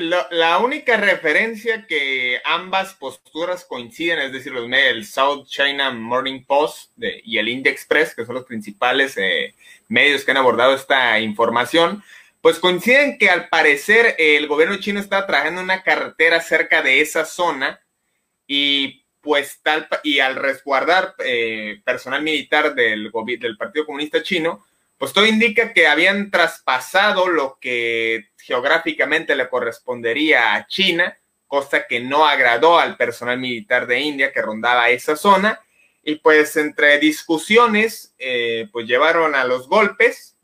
la 0.02 0.58
única 0.58 0.98
referencia 0.98 1.88
que 1.88 2.40
ambas 2.44 2.94
posturas 2.96 3.64
coinciden, 3.66 4.20
es 4.20 4.32
decir, 4.32 4.52
los 4.52 4.70
el 4.70 5.06
South 5.06 5.46
China 5.48 5.92
Morning 5.92 6.44
Post 6.46 6.92
y 6.98 7.38
el 7.38 7.48
India 7.48 7.72
Express, 7.72 8.14
que 8.14 8.26
son 8.26 8.36
los 8.36 8.46
principales 8.46 9.18
eh, 9.18 9.56
medios 9.88 10.26
que 10.26 10.32
han 10.32 10.38
abordado 10.38 10.74
esta 10.74 11.20
información, 11.20 12.04
pues 12.46 12.60
coinciden 12.60 13.18
que 13.18 13.32
al 13.32 13.50
parecer 13.50 14.14
el 14.20 14.46
gobierno 14.46 14.78
chino 14.78 15.00
está 15.00 15.26
trabajando 15.26 15.62
una 15.62 15.82
carretera 15.82 16.40
cerca 16.42 16.84
de 16.84 17.02
esa 17.02 17.26
zona 17.26 17.82
y 18.46 19.04
pues 19.20 19.62
tal 19.64 19.88
y 20.04 20.20
al 20.20 20.36
resguardar 20.36 21.16
eh, 21.26 21.82
personal 21.84 22.22
militar 22.22 22.76
del, 22.76 23.12
del 23.40 23.58
Partido 23.58 23.88
Comunista 23.88 24.22
Chino, 24.22 24.64
pues 25.00 25.12
todo 25.12 25.26
indica 25.26 25.74
que 25.74 25.88
habían 25.88 26.30
traspasado 26.30 27.30
lo 27.30 27.58
que 27.60 28.28
geográficamente 28.38 29.36
le 29.36 29.50
correspondería 29.50 30.54
a 30.54 30.68
China, 30.68 31.18
cosa 31.48 31.88
que 31.88 32.00
no 32.00 32.28
agradó 32.28 32.78
al 32.78 32.96
personal 32.96 33.40
militar 33.40 33.88
de 33.88 34.02
India 34.02 34.32
que 34.32 34.44
rondaba 34.44 34.92
esa 34.92 35.16
zona, 35.16 35.62
y 36.04 36.18
pues 36.18 36.56
entre 36.58 37.00
discusiones, 37.00 38.14
eh, 38.20 38.70
pues 38.72 38.86
llevaron 38.86 39.34
a 39.34 39.46
los 39.46 39.68
golpes, 39.68 40.35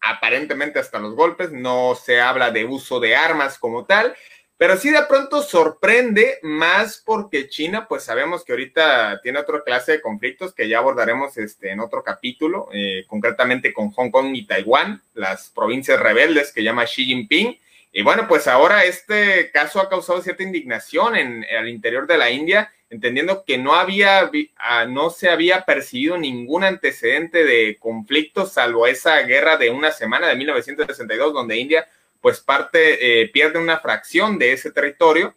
aparentemente 0.00 0.78
hasta 0.78 0.98
los 0.98 1.14
golpes, 1.14 1.52
no 1.52 1.94
se 1.94 2.20
habla 2.20 2.50
de 2.50 2.64
uso 2.64 3.00
de 3.00 3.16
armas 3.16 3.58
como 3.58 3.84
tal, 3.84 4.14
pero 4.60 4.76
sí 4.76 4.90
de 4.90 5.02
pronto 5.08 5.40
sorprende 5.40 6.38
más 6.42 7.02
porque 7.02 7.48
China, 7.48 7.86
pues 7.88 8.02
sabemos 8.02 8.44
que 8.44 8.52
ahorita 8.52 9.22
tiene 9.22 9.38
otra 9.38 9.62
clase 9.64 9.92
de 9.92 10.00
conflictos 10.02 10.52
que 10.52 10.68
ya 10.68 10.76
abordaremos 10.76 11.38
este, 11.38 11.70
en 11.70 11.80
otro 11.80 12.02
capítulo, 12.02 12.68
eh, 12.70 13.06
concretamente 13.06 13.72
con 13.72 13.90
Hong 13.90 14.10
Kong 14.10 14.34
y 14.34 14.46
Taiwán, 14.46 15.02
las 15.14 15.48
provincias 15.48 15.98
rebeldes 15.98 16.52
que 16.52 16.62
llama 16.62 16.84
Xi 16.84 17.06
Jinping, 17.06 17.58
Y 17.92 18.02
bueno, 18.02 18.28
pues 18.28 18.46
ahora 18.46 18.84
este 18.84 19.50
caso 19.50 19.80
ha 19.80 19.88
causado 19.88 20.20
cierta 20.20 20.42
indignación 20.42 21.16
en, 21.16 21.42
el 21.44 21.68
interior 21.70 22.06
de 22.06 22.18
la 22.18 22.30
India, 22.30 22.70
entendiendo 22.90 23.44
que 23.44 23.56
no 23.56 23.74
había, 23.74 24.30
ah, 24.56 24.84
no 24.84 25.10
se 25.10 25.30
había 25.30 25.64
percibido 25.64 26.18
ningún 26.18 26.64
antecedente 26.64 27.44
de 27.44 27.78
conflicto, 27.78 28.46
salvo 28.46 28.86
esa 28.86 29.22
guerra 29.22 29.56
de 29.56 29.70
una 29.70 29.92
semana 29.92 30.26
de 30.26 30.34
1962, 30.34 31.32
donde 31.32 31.56
India, 31.56 31.88
pues 32.20 32.40
parte, 32.40 33.22
eh, 33.22 33.28
pierde 33.28 33.60
una 33.60 33.78
fracción 33.78 34.38
de 34.38 34.52
ese 34.52 34.72
territorio 34.72 35.34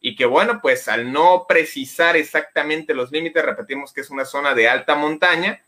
y 0.00 0.14
que 0.16 0.26
bueno, 0.26 0.60
pues 0.62 0.88
al 0.88 1.12
no 1.12 1.46
precisar 1.48 2.16
exactamente 2.16 2.94
los 2.94 3.10
límites, 3.10 3.44
repetimos 3.44 3.92
que 3.92 4.00
es 4.00 4.10
una 4.10 4.24
zona 4.24 4.54
de 4.54 4.68
alta 4.68 4.94
montaña, 4.94 5.60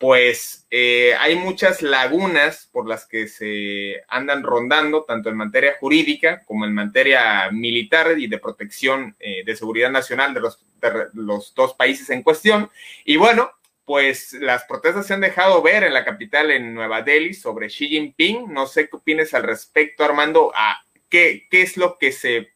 pues 0.00 0.66
eh, 0.70 1.14
hay 1.18 1.36
muchas 1.36 1.82
lagunas 1.82 2.70
por 2.72 2.88
las 2.88 3.04
que 3.04 3.28
se 3.28 4.02
andan 4.08 4.42
rondando, 4.42 5.04
tanto 5.04 5.28
en 5.28 5.36
materia 5.36 5.76
jurídica 5.78 6.42
como 6.46 6.64
en 6.64 6.72
materia 6.72 7.50
militar 7.50 8.18
y 8.18 8.26
de 8.26 8.38
protección 8.38 9.14
eh, 9.20 9.44
de 9.44 9.54
seguridad 9.54 9.90
nacional 9.90 10.32
de 10.32 10.40
los, 10.40 11.54
dos 11.54 11.74
países 11.74 12.08
en 12.08 12.22
cuestión. 12.22 12.70
Y 13.04 13.18
bueno, 13.18 13.50
pues 13.84 14.32
las 14.32 14.64
protestas 14.64 15.06
se 15.06 15.12
han 15.12 15.20
dejado 15.20 15.60
ver 15.60 15.84
en 15.84 15.92
la 15.92 16.06
capital, 16.06 16.50
en 16.50 16.72
Nueva 16.72 17.02
Delhi, 17.02 17.34
sobre 17.34 17.66
Xi 17.68 17.88
Jinping. 17.88 18.50
No 18.50 18.66
sé 18.66 18.88
qué 18.88 18.96
opinas 18.96 19.34
al 19.34 19.42
respecto, 19.42 20.02
Armando, 20.02 20.50
a 20.54 20.82
qué, 21.10 21.46
qué 21.50 21.60
es 21.60 21.76
lo 21.76 21.98
que 21.98 22.12
se... 22.12 22.54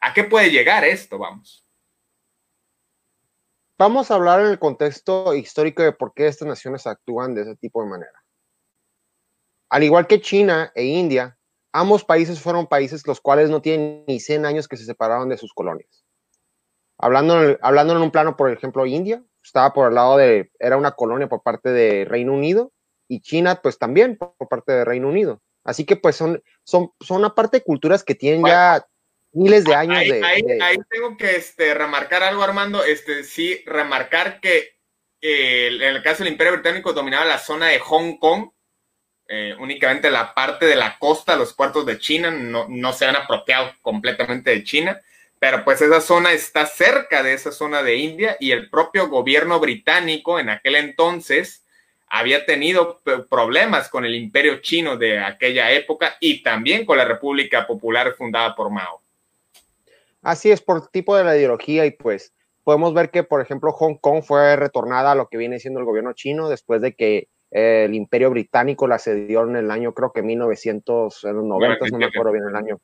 ¿A 0.00 0.14
qué 0.14 0.22
puede 0.22 0.52
llegar 0.52 0.84
esto? 0.84 1.18
Vamos. 1.18 1.65
Vamos 3.78 4.10
a 4.10 4.14
hablar 4.14 4.40
en 4.40 4.46
el 4.46 4.58
contexto 4.58 5.34
histórico 5.34 5.82
de 5.82 5.92
por 5.92 6.14
qué 6.14 6.28
estas 6.28 6.48
naciones 6.48 6.86
actúan 6.86 7.34
de 7.34 7.42
ese 7.42 7.56
tipo 7.56 7.82
de 7.82 7.90
manera. 7.90 8.24
Al 9.68 9.82
igual 9.82 10.06
que 10.06 10.22
China 10.22 10.72
e 10.74 10.84
India, 10.84 11.36
ambos 11.72 12.02
países 12.02 12.40
fueron 12.40 12.68
países 12.68 13.06
los 13.06 13.20
cuales 13.20 13.50
no 13.50 13.60
tienen 13.60 14.04
ni 14.06 14.18
100 14.18 14.46
años 14.46 14.66
que 14.66 14.78
se 14.78 14.86
separaron 14.86 15.28
de 15.28 15.36
sus 15.36 15.52
colonias. 15.52 16.06
Hablando 16.98 17.42
en, 17.42 17.58
hablando 17.60 17.94
en 17.94 18.00
un 18.00 18.10
plano, 18.10 18.34
por 18.34 18.50
ejemplo, 18.50 18.86
India 18.86 19.22
estaba 19.42 19.74
por 19.74 19.88
el 19.88 19.94
lado 19.94 20.16
de, 20.16 20.50
era 20.58 20.78
una 20.78 20.92
colonia 20.92 21.28
por 21.28 21.42
parte 21.42 21.68
de 21.68 22.06
Reino 22.06 22.32
Unido 22.32 22.72
y 23.08 23.20
China 23.20 23.60
pues 23.62 23.78
también 23.78 24.16
por 24.16 24.48
parte 24.48 24.72
de 24.72 24.84
Reino 24.86 25.08
Unido. 25.08 25.42
Así 25.64 25.84
que 25.84 25.96
pues 25.96 26.16
son, 26.16 26.42
son, 26.64 26.92
son 27.00 27.18
una 27.18 27.34
parte 27.34 27.58
de 27.58 27.64
culturas 27.64 28.02
que 28.02 28.14
tienen 28.14 28.46
ya 28.46 28.86
miles 29.36 29.64
de 29.64 29.74
años 29.74 29.98
ahí, 29.98 30.10
de, 30.10 30.24
ahí, 30.62 30.76
tengo 30.88 31.16
que 31.16 31.36
este, 31.36 31.74
remarcar 31.74 32.22
algo, 32.22 32.42
Armando. 32.42 32.84
Este, 32.84 33.24
sí, 33.24 33.62
remarcar 33.66 34.40
que 34.40 34.76
eh, 35.20 35.68
en 35.68 35.82
el 35.82 36.02
caso 36.02 36.22
del 36.24 36.32
Imperio 36.32 36.54
Británico 36.54 36.92
dominaba 36.92 37.24
la 37.24 37.38
zona 37.38 37.68
de 37.68 37.78
Hong 37.78 38.18
Kong, 38.18 38.50
eh, 39.28 39.54
únicamente 39.58 40.10
la 40.10 40.34
parte 40.34 40.66
de 40.66 40.76
la 40.76 40.98
costa, 40.98 41.36
los 41.36 41.52
puertos 41.52 41.84
de 41.84 41.98
China, 41.98 42.30
no, 42.30 42.66
no 42.68 42.92
se 42.92 43.06
han 43.06 43.16
apropiado 43.16 43.72
completamente 43.82 44.50
de 44.50 44.64
China, 44.64 45.00
pero 45.38 45.64
pues 45.64 45.82
esa 45.82 46.00
zona 46.00 46.32
está 46.32 46.66
cerca 46.66 47.22
de 47.22 47.34
esa 47.34 47.52
zona 47.52 47.82
de 47.82 47.96
India 47.96 48.36
y 48.40 48.52
el 48.52 48.70
propio 48.70 49.08
gobierno 49.08 49.60
británico 49.60 50.38
en 50.38 50.48
aquel 50.48 50.76
entonces 50.76 51.64
había 52.08 52.46
tenido 52.46 53.02
problemas 53.28 53.88
con 53.88 54.04
el 54.04 54.14
imperio 54.14 54.60
chino 54.60 54.96
de 54.96 55.18
aquella 55.18 55.72
época 55.72 56.16
y 56.20 56.42
también 56.42 56.86
con 56.86 56.98
la 56.98 57.04
República 57.04 57.66
Popular 57.66 58.14
fundada 58.16 58.54
por 58.54 58.70
Mao. 58.70 59.02
Así 60.22 60.50
es, 60.50 60.60
por 60.60 60.88
tipo 60.88 61.16
de 61.16 61.24
la 61.24 61.36
ideología 61.36 61.86
y 61.86 61.92
pues 61.92 62.32
podemos 62.64 62.94
ver 62.94 63.10
que, 63.10 63.22
por 63.22 63.40
ejemplo, 63.40 63.72
Hong 63.72 63.96
Kong 64.00 64.22
fue 64.24 64.56
retornada 64.56 65.12
a 65.12 65.14
lo 65.14 65.28
que 65.28 65.38
viene 65.38 65.60
siendo 65.60 65.78
el 65.78 65.86
gobierno 65.86 66.12
chino 66.14 66.48
después 66.48 66.80
de 66.82 66.94
que 66.94 67.28
eh, 67.52 67.84
el 67.84 67.94
imperio 67.94 68.30
británico 68.30 68.88
la 68.88 68.98
cedió 68.98 69.44
en 69.44 69.56
el 69.56 69.70
año, 69.70 69.94
creo 69.94 70.12
que 70.12 70.22
1990, 70.22 71.86
no 71.90 71.98
me 71.98 72.06
acuerdo 72.06 72.32
bien 72.32 72.44
el 72.48 72.56
año, 72.56 72.80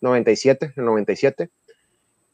97, 0.00 0.74
el 0.76 0.84
97. 0.84 1.50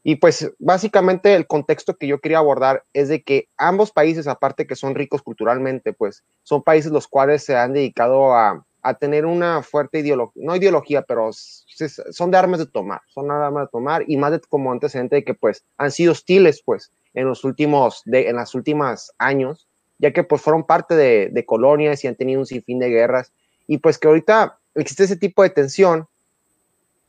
Y 0.03 0.17
pues 0.17 0.51
básicamente 0.59 1.33
el 1.33 1.47
contexto 1.47 1.95
que 1.95 2.07
yo 2.07 2.19
quería 2.19 2.39
abordar 2.39 2.83
es 2.93 3.07
de 3.07 3.23
que 3.23 3.47
ambos 3.57 3.91
países, 3.91 4.27
aparte 4.27 4.67
que 4.67 4.75
son 4.75 4.95
ricos 4.95 5.21
culturalmente, 5.21 5.93
pues 5.93 6.23
son 6.43 6.61
países 6.61 6.91
los 6.91 7.07
cuales 7.07 7.43
se 7.43 7.55
han 7.55 7.73
dedicado 7.73 8.35
a, 8.35 8.65
a 8.83 8.93
tener 8.93 9.25
una 9.25 9.63
fuerte 9.63 9.99
ideología, 9.99 10.43
no 10.45 10.55
ideología, 10.55 11.01
pero 11.03 11.31
son 11.31 12.31
de 12.31 12.37
armas 12.37 12.59
de 12.59 12.65
tomar, 12.65 13.01
son 13.07 13.31
armas 13.31 13.65
de 13.65 13.71
tomar 13.71 14.03
y 14.07 14.17
más 14.17 14.31
de 14.33 14.41
como 14.41 14.71
antecedente 14.71 15.15
de 15.15 15.23
que 15.23 15.33
pues 15.33 15.63
han 15.77 15.89
sido 15.89 16.11
hostiles 16.11 16.61
pues 16.63 16.91
en 17.13 17.25
los 17.25 17.45
últimos, 17.45 18.01
de, 18.05 18.29
en 18.29 18.35
las 18.35 18.53
últimas 18.55 19.13
años, 19.17 19.67
ya 19.99 20.11
que 20.11 20.23
pues 20.23 20.41
fueron 20.41 20.65
parte 20.65 20.95
de, 20.95 21.45
colonias 21.45 22.03
y 22.03 22.07
han 22.07 22.15
tenido 22.15 22.41
un 22.41 22.45
sinfín 22.45 22.79
de 22.79 22.89
guerras. 22.89 23.31
Y 23.67 23.77
pues 23.77 23.97
que 23.97 24.09
ahorita 24.09 24.59
existe 24.75 25.05
ese 25.05 25.15
tipo 25.15 25.43
de 25.43 25.49
tensión, 25.49 26.07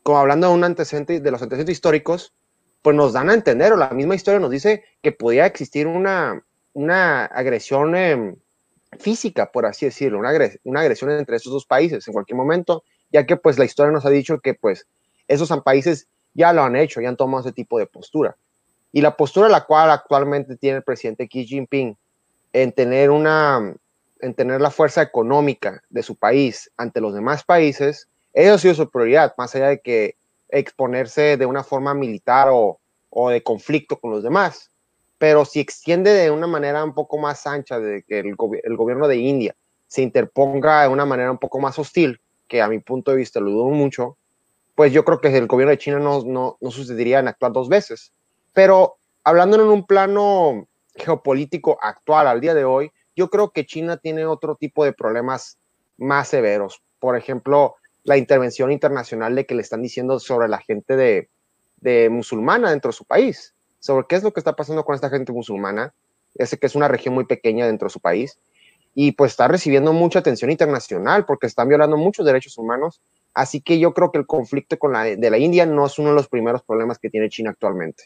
como 0.04 0.19
hablando 0.19 0.49
de 0.49 0.54
un 0.54 0.62
antecedente, 0.64 1.19
de 1.19 1.31
los 1.31 1.43
antecedentes 1.43 1.73
históricos, 1.73 2.33
pues 2.83 2.95
nos 2.95 3.14
dan 3.14 3.31
a 3.31 3.35
entender, 3.35 3.73
o 3.73 3.76
la 3.76 3.90
misma 3.90 4.14
historia 4.14 4.38
nos 4.38 4.50
dice 4.50 4.85
que 5.02 5.11
podía 5.11 5.47
existir 5.47 5.87
una, 5.87 6.45
una 6.75 7.25
agresión 7.25 7.97
eh, 7.97 8.37
física, 8.98 9.50
por 9.50 9.66
así 9.66 9.86
decirlo, 9.86 10.18
una, 10.18 10.30
agresión 10.80 11.10
entre 11.10 11.36
esos 11.36 11.52
dos 11.52 11.66
países 11.66 12.06
en 12.06 12.12
cualquier 12.12 12.36
momento, 12.36 12.84
ya 13.10 13.26
que 13.26 13.36
pues 13.36 13.58
la 13.58 13.64
historia 13.64 13.92
nos 13.92 14.06
ha 14.06 14.10
dicho 14.10 14.40
que 14.40 14.54
pues 14.54 14.86
esos 15.28 15.50
países 15.62 16.08
ya 16.34 16.52
lo 16.52 16.62
han 16.62 16.76
hecho, 16.76 17.00
ya 17.00 17.08
han 17.08 17.16
tomado 17.16 17.42
ese 17.42 17.52
tipo 17.52 17.78
de 17.78 17.86
postura. 17.86 18.36
Y 18.92 19.00
la 19.00 19.16
postura 19.16 19.48
la 19.48 19.64
cual 19.64 19.90
actualmente 19.90 20.56
tiene 20.56 20.78
el 20.78 20.82
presidente 20.82 21.28
Xi 21.28 21.46
Jinping 21.46 21.96
en 22.52 22.72
tener 22.72 23.10
una 23.10 23.74
en 24.20 24.34
tener 24.34 24.60
la 24.60 24.70
fuerza 24.70 25.02
económica 25.02 25.82
de 25.90 26.02
su 26.02 26.16
país 26.16 26.70
ante 26.76 27.00
los 27.00 27.12
demás 27.12 27.44
países, 27.44 28.08
eso 28.32 28.54
ha 28.54 28.58
sido 28.58 28.74
su 28.74 28.88
prioridad, 28.88 29.34
más 29.36 29.54
allá 29.54 29.68
de 29.68 29.80
que 29.80 30.16
exponerse 30.48 31.36
de 31.36 31.44
una 31.44 31.62
forma 31.62 31.92
militar 31.92 32.48
o 32.50 32.78
de 33.30 33.42
conflicto 33.42 33.98
con 33.98 34.12
los 34.12 34.22
demás 34.22 34.70
pero 35.18 35.44
si 35.44 35.61
extiende 35.61 36.11
de 36.12 36.30
una 36.30 36.47
manera 36.47 36.83
un 36.85 36.94
poco 36.94 37.18
más 37.18 37.47
ancha, 37.47 37.78
de 37.78 38.02
que 38.02 38.21
el, 38.21 38.35
gobierno 38.37 39.09
de 39.09 39.16
India 39.16 39.54
se 39.87 40.02
interponga 40.02 40.83
de 40.83 40.88
una 40.88 41.06
manera 41.06 41.30
un 41.30 41.38
poco 41.38 41.61
más 41.61 41.78
hostil, 41.78 42.21
que 42.49 42.61
a 42.61 42.68
mi 42.68 42.78
punto 42.80 43.11
de 43.11 43.18
vista 43.18 43.40
lo 43.40 43.50
dudo 43.50 43.71
mucho, 43.71 44.16
pues 44.75 44.92
yo 44.92 45.04
creo 45.04 45.21
que 45.21 45.37
el 45.37 45.47
gobierno 45.47 45.71
de 45.71 45.78
China 45.78 45.99
no, 45.99 46.23
no, 46.25 46.59
no 46.61 46.71
sucedería 46.71 47.21
en 47.21 47.28
actuar 47.28 47.52
dos 47.52 47.68
veces. 47.68 48.12
Pero 48.52 48.97
hablando 49.23 49.56
en 49.56 49.68
un 49.68 49.87
plano 49.87 50.66
geopolítico 50.97 51.78
actual, 51.80 52.26
al 52.26 52.40
día 52.40 52.54
de 52.54 52.64
hoy, 52.64 52.90
yo 53.14 53.30
creo 53.30 53.50
que 53.50 53.66
China 53.66 53.97
tiene 53.97 54.26
otro 54.26 54.56
tipo 54.56 54.85
de 54.85 54.92
problemas 54.92 55.59
más 55.97 56.28
severos. 56.28 56.83
Por 56.99 57.16
ejemplo, 57.16 57.76
la 58.02 58.16
intervención 58.16 58.73
internacional 58.73 59.35
de 59.37 59.47
que 59.47 59.54
le 59.54 59.62
están 59.62 59.80
diciendo 59.80 60.18
sobre 60.18 60.49
la 60.49 60.59
gente 60.59 60.97
de, 60.97 61.30
de 61.76 62.11
musulmana 62.11 62.71
dentro 62.71 62.90
de 62.90 62.97
su 62.97 63.04
país 63.04 63.54
sobre 63.85 64.07
qué 64.09 64.17
es 64.17 64.23
lo 64.23 64.33
que 64.33 64.41
está 64.41 64.57
pasando 64.57 64.83
con 64.83 64.95
esta 64.95 65.11
gente 65.11 65.31
musulmana, 65.31 65.93
ese 66.37 66.59
que 66.59 66.67
es 66.67 66.75
una 66.75 66.88
región 66.88 67.12
muy 67.12 67.26
pequeña 67.26 67.67
dentro 67.67 67.87
de 67.88 67.93
su 67.93 68.00
país, 68.00 68.38
y 68.95 69.12
pues 69.12 69.33
está 69.33 69.47
recibiendo 69.47 69.93
mucha 69.93 70.21
atención 70.21 70.50
internacional 70.50 71.26
porque 71.26 71.47
están 71.47 71.69
violando 71.69 71.99
muchos 71.99 72.25
derechos 72.25 72.57
humanos. 72.57 73.03
Así 73.35 73.61
que 73.61 73.79
yo 73.79 73.93
creo 73.93 74.11
que 74.11 74.17
el 74.17 74.26
conflicto 74.26 74.79
con 74.79 74.93
la, 74.95 75.05
de 75.05 75.31
la 75.31 75.37
India 75.37 75.67
no 75.67 75.85
es 75.85 75.99
uno 75.99 76.11
de 76.11 76.14
los 76.14 76.29
primeros 76.29 76.62
problemas 76.62 76.99
que 76.99 77.11
tiene 77.11 77.29
China 77.29 77.50
actualmente. 77.50 78.05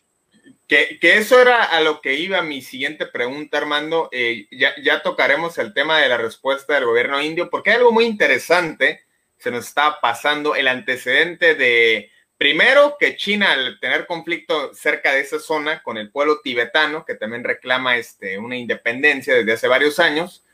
Que, 0.66 0.98
que 0.98 1.18
eso 1.18 1.40
era 1.40 1.62
a 1.62 1.80
lo 1.80 2.00
que 2.00 2.14
iba 2.14 2.42
mi 2.42 2.60
siguiente 2.60 3.06
pregunta, 3.06 3.58
Armando. 3.58 4.08
Eh, 4.10 4.48
ya, 4.50 4.72
ya 4.82 5.02
tocaremos 5.02 5.58
el 5.58 5.74
tema 5.74 6.00
de 6.00 6.08
la 6.08 6.16
respuesta 6.16 6.74
del 6.74 6.86
gobierno 6.86 7.22
indio, 7.22 7.50
porque 7.50 7.70
hay 7.70 7.76
algo 7.76 7.92
muy 7.92 8.06
interesante, 8.06 9.02
se 9.36 9.52
nos 9.52 9.68
está 9.68 10.00
pasando 10.00 10.56
el 10.56 10.66
antecedente 10.66 11.54
de 11.54 12.10
Primero, 12.38 12.96
que 13.00 13.16
China, 13.16 13.52
al 13.52 13.80
tener 13.80 14.06
conflicto 14.06 14.72
cerca 14.72 15.12
de 15.12 15.20
esa 15.20 15.40
zona 15.40 15.82
con 15.82 15.98
el 15.98 16.12
pueblo 16.12 16.40
tibetano, 16.40 17.04
que 17.04 17.16
también 17.16 17.42
reclama 17.42 17.96
este, 17.96 18.38
una 18.38 18.56
independencia 18.56 19.34
desde 19.34 19.52
hace 19.52 19.66
varios 19.66 19.98
años, 19.98 20.44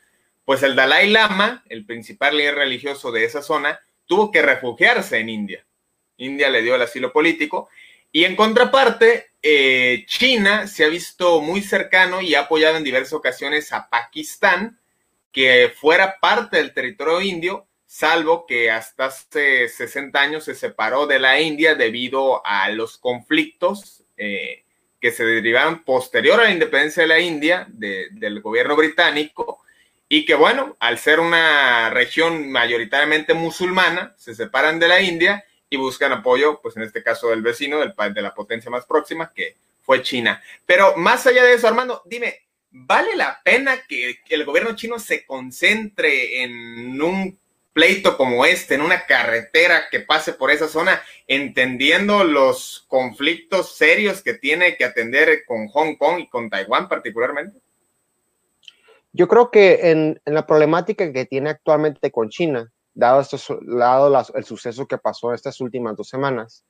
pues 0.45 0.63
el 0.63 0.75
Dalai 0.75 1.11
Lama, 1.11 1.63
el 1.69 1.85
principal 1.85 2.37
líder 2.37 2.55
religioso 2.55 3.11
de 3.11 3.23
esa 3.23 3.43
zona, 3.43 3.79
tuvo 4.07 4.31
que 4.31 4.41
refugiarse 4.41 5.19
en 5.19 5.29
India. 5.29 5.65
India 6.17 6.49
le 6.49 6.63
dio 6.63 6.73
el 6.73 6.81
asilo 6.81 7.13
político. 7.13 7.69
Y 8.11 8.23
en 8.23 8.35
contraparte, 8.35 9.27
eh, 9.43 10.05
China 10.07 10.65
se 10.65 10.85
ha 10.85 10.87
visto 10.87 11.39
muy 11.39 11.61
cercano 11.61 12.19
y 12.19 12.33
ha 12.33 12.41
apoyado 12.41 12.77
en 12.77 12.83
diversas 12.83 13.13
ocasiones 13.13 13.71
a 13.71 13.89
Pakistán, 13.89 14.79
que 15.31 15.71
fuera 15.75 16.19
parte 16.19 16.57
del 16.57 16.73
territorio 16.73 17.21
indio, 17.21 17.67
salvo 17.95 18.45
que 18.45 18.69
hasta 18.69 19.05
hace 19.05 19.69
60 19.69 20.19
años 20.19 20.43
se 20.43 20.53
separó 20.53 21.07
de 21.07 21.17
la 21.17 21.39
India 21.39 21.75
debido 21.75 22.45
a 22.45 22.67
los 22.69 22.97
conflictos 22.97 24.03
eh, 24.17 24.65
que 24.99 25.11
se 25.11 25.23
derivaron 25.23 25.81
posterior 25.85 26.41
a 26.41 26.43
la 26.43 26.51
independencia 26.51 27.03
de 27.03 27.07
la 27.07 27.21
India 27.21 27.65
del 27.69 28.41
gobierno 28.41 28.75
británico 28.75 29.59
y 30.09 30.25
que 30.25 30.35
bueno, 30.35 30.75
al 30.81 30.97
ser 30.97 31.21
una 31.21 31.89
región 31.89 32.51
mayoritariamente 32.51 33.33
musulmana, 33.33 34.13
se 34.17 34.35
separan 34.35 34.77
de 34.77 34.89
la 34.89 34.99
India 34.99 35.45
y 35.69 35.77
buscan 35.77 36.11
apoyo, 36.11 36.59
pues 36.61 36.75
en 36.75 36.83
este 36.83 37.01
caso 37.01 37.29
del 37.29 37.41
vecino, 37.41 37.79
del, 37.79 37.93
de 38.13 38.21
la 38.21 38.35
potencia 38.35 38.69
más 38.69 38.85
próxima, 38.85 39.31
que 39.33 39.55
fue 39.83 40.01
China. 40.01 40.43
Pero 40.65 40.97
más 40.97 41.25
allá 41.27 41.45
de 41.45 41.53
eso, 41.53 41.69
Armando, 41.69 42.01
dime, 42.03 42.41
¿vale 42.71 43.15
la 43.15 43.39
pena 43.41 43.83
que 43.87 44.19
el 44.27 44.43
gobierno 44.43 44.75
chino 44.75 44.99
se 44.99 45.25
concentre 45.25 46.43
en 46.43 47.01
un 47.01 47.39
pleito 47.75 48.15
como 48.15 48.45
este 48.45 48.75
en 48.75 48.81
una 48.81 49.05
carretera 49.05 49.89
que 49.91 49.99
pase 49.99 50.31
por 50.31 50.49
esa 50.49 50.69
zona, 50.69 51.01
entendiendo 51.27 52.23
los 52.23 52.85
conflictos 52.87 53.75
serios 53.75 54.23
que 54.23 54.33
tiene 54.33 54.77
que 54.77 54.85
atender 54.85 55.43
con 55.45 55.67
Hong 55.67 55.95
Kong 55.97 56.19
y 56.19 56.29
con 56.29 56.49
Taiwán 56.49 56.87
particularmente? 56.87 57.59
Yo 59.11 59.27
creo 59.27 59.51
que 59.51 59.91
en, 59.91 60.21
la 60.23 60.47
problemática 60.47 61.11
que 61.11 61.25
tiene 61.25 61.49
actualmente 61.49 62.11
con 62.11 62.29
China, 62.29 62.71
dado, 62.93 63.21
el 64.35 64.45
suceso 64.45 64.87
que 64.87 64.97
pasó 64.97 65.33
estas 65.33 65.59
últimas 65.59 65.97
dos 65.97 66.07
semanas, 66.07 66.63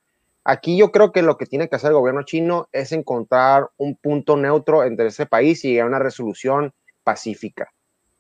aquí 0.44 0.76
yo 0.76 0.92
creo 0.92 1.12
que 1.12 1.22
lo 1.22 1.38
que 1.38 1.46
tiene 1.46 1.70
que 1.70 1.76
hacer 1.76 1.90
el 1.90 1.98
gobierno 1.98 2.24
chino 2.24 2.68
es 2.72 2.92
encontrar 2.92 3.70
un 3.78 3.96
punto 3.96 4.38
neutro 4.38 4.84
entre 4.84 5.10
ese 5.10 5.28
país 5.28 5.64
y 5.66 5.70
llegar 5.70 5.86
a 5.86 5.90
una 5.90 6.00
resolución 6.00 6.74
pacífica. 7.04 7.72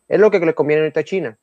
Es 0.07 0.19
lo 0.19 0.29
que 0.29 0.39
le 0.39 0.53
conviene 0.53 0.93
a 0.95 1.03
China 1.03 1.39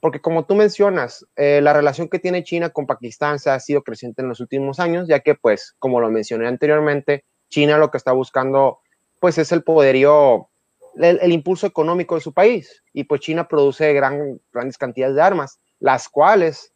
porque 0.00 0.20
como 0.20 0.44
tú 0.46 0.54
mencionas, 0.54 1.26
eh, 1.36 1.60
la 1.60 1.72
relación 1.72 2.08
que 2.08 2.18
tiene 2.18 2.44
China 2.44 2.70
con 2.70 2.86
Pakistán 2.86 3.38
se 3.38 3.50
ha 3.50 3.58
sido 3.58 3.82
creciente 3.82 4.22
en 4.22 4.28
los 4.28 4.40
últimos 4.40 4.78
años, 4.78 5.08
ya 5.08 5.20
que, 5.20 5.34
pues, 5.34 5.74
como 5.78 6.00
lo 6.00 6.10
mencioné 6.10 6.46
anteriormente, 6.46 7.24
China 7.48 7.78
lo 7.78 7.90
que 7.90 7.98
está 7.98 8.12
buscando, 8.12 8.78
pues, 9.20 9.38
es 9.38 9.50
el 9.50 9.64
poderío, 9.64 10.48
el, 10.96 11.32
impulso 11.32 11.66
económico 11.66 12.14
de 12.14 12.20
su 12.20 12.32
país. 12.32 12.84
Y 12.92 13.04
pues 13.04 13.20
China 13.22 13.48
produce 13.48 13.92
gran, 13.92 14.40
grandes 14.52 14.78
cantidades 14.78 15.16
de 15.16 15.22
armas, 15.22 15.60
las 15.80 16.08
cuales 16.08 16.72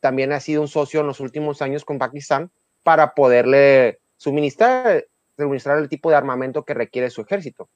también 0.00 0.32
ha 0.32 0.40
sido 0.40 0.60
un 0.60 0.68
socio 0.68 1.00
en 1.00 1.08
los 1.08 1.20
últimos 1.20 1.60
años 1.60 1.84
con 1.84 1.98
Pakistán 1.98 2.50
para 2.84 3.14
poderle 3.14 4.00
suministrar, 4.16 5.06
suministrar 5.36 5.78
el 5.78 5.88
tipo 5.88 6.10
de 6.10 6.16
armamento 6.16 6.64
que 6.64 6.74
requiere 6.74 7.10
su 7.10 7.20
ejército. 7.22 7.68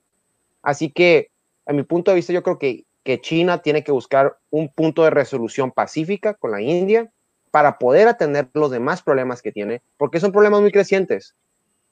Así 0.63 0.93
que, 0.93 1.31
a 1.67 1.73
mi 1.73 1.83
punto 1.83 2.11
de 2.11 2.17
vista, 2.17 2.33
yo 2.33 2.43
creo 2.43 2.59
que 2.59 2.85
que 3.05 3.21
China 3.21 3.59
tiene 3.59 3.85
que 3.85 3.93
buscar 3.93 4.39
un 4.51 4.69
punto 4.69 5.05
de 5.05 5.11
resolución 5.11 5.73
pacífica 5.73 6.35
con 6.35 6.53
la 6.53 6.61
India 6.61 7.11
para 7.51 7.79
poder 7.79 8.09
atender 8.09 8.49
los 8.55 8.71
demás 8.71 9.03
problemas 9.03 9.43
que 9.43 9.53
tiene, 9.53 9.83
porque 9.99 10.21
son 10.21 10.33
problemas 10.33 10.61
muy 10.61 10.73
crecientes. 10.73 11.35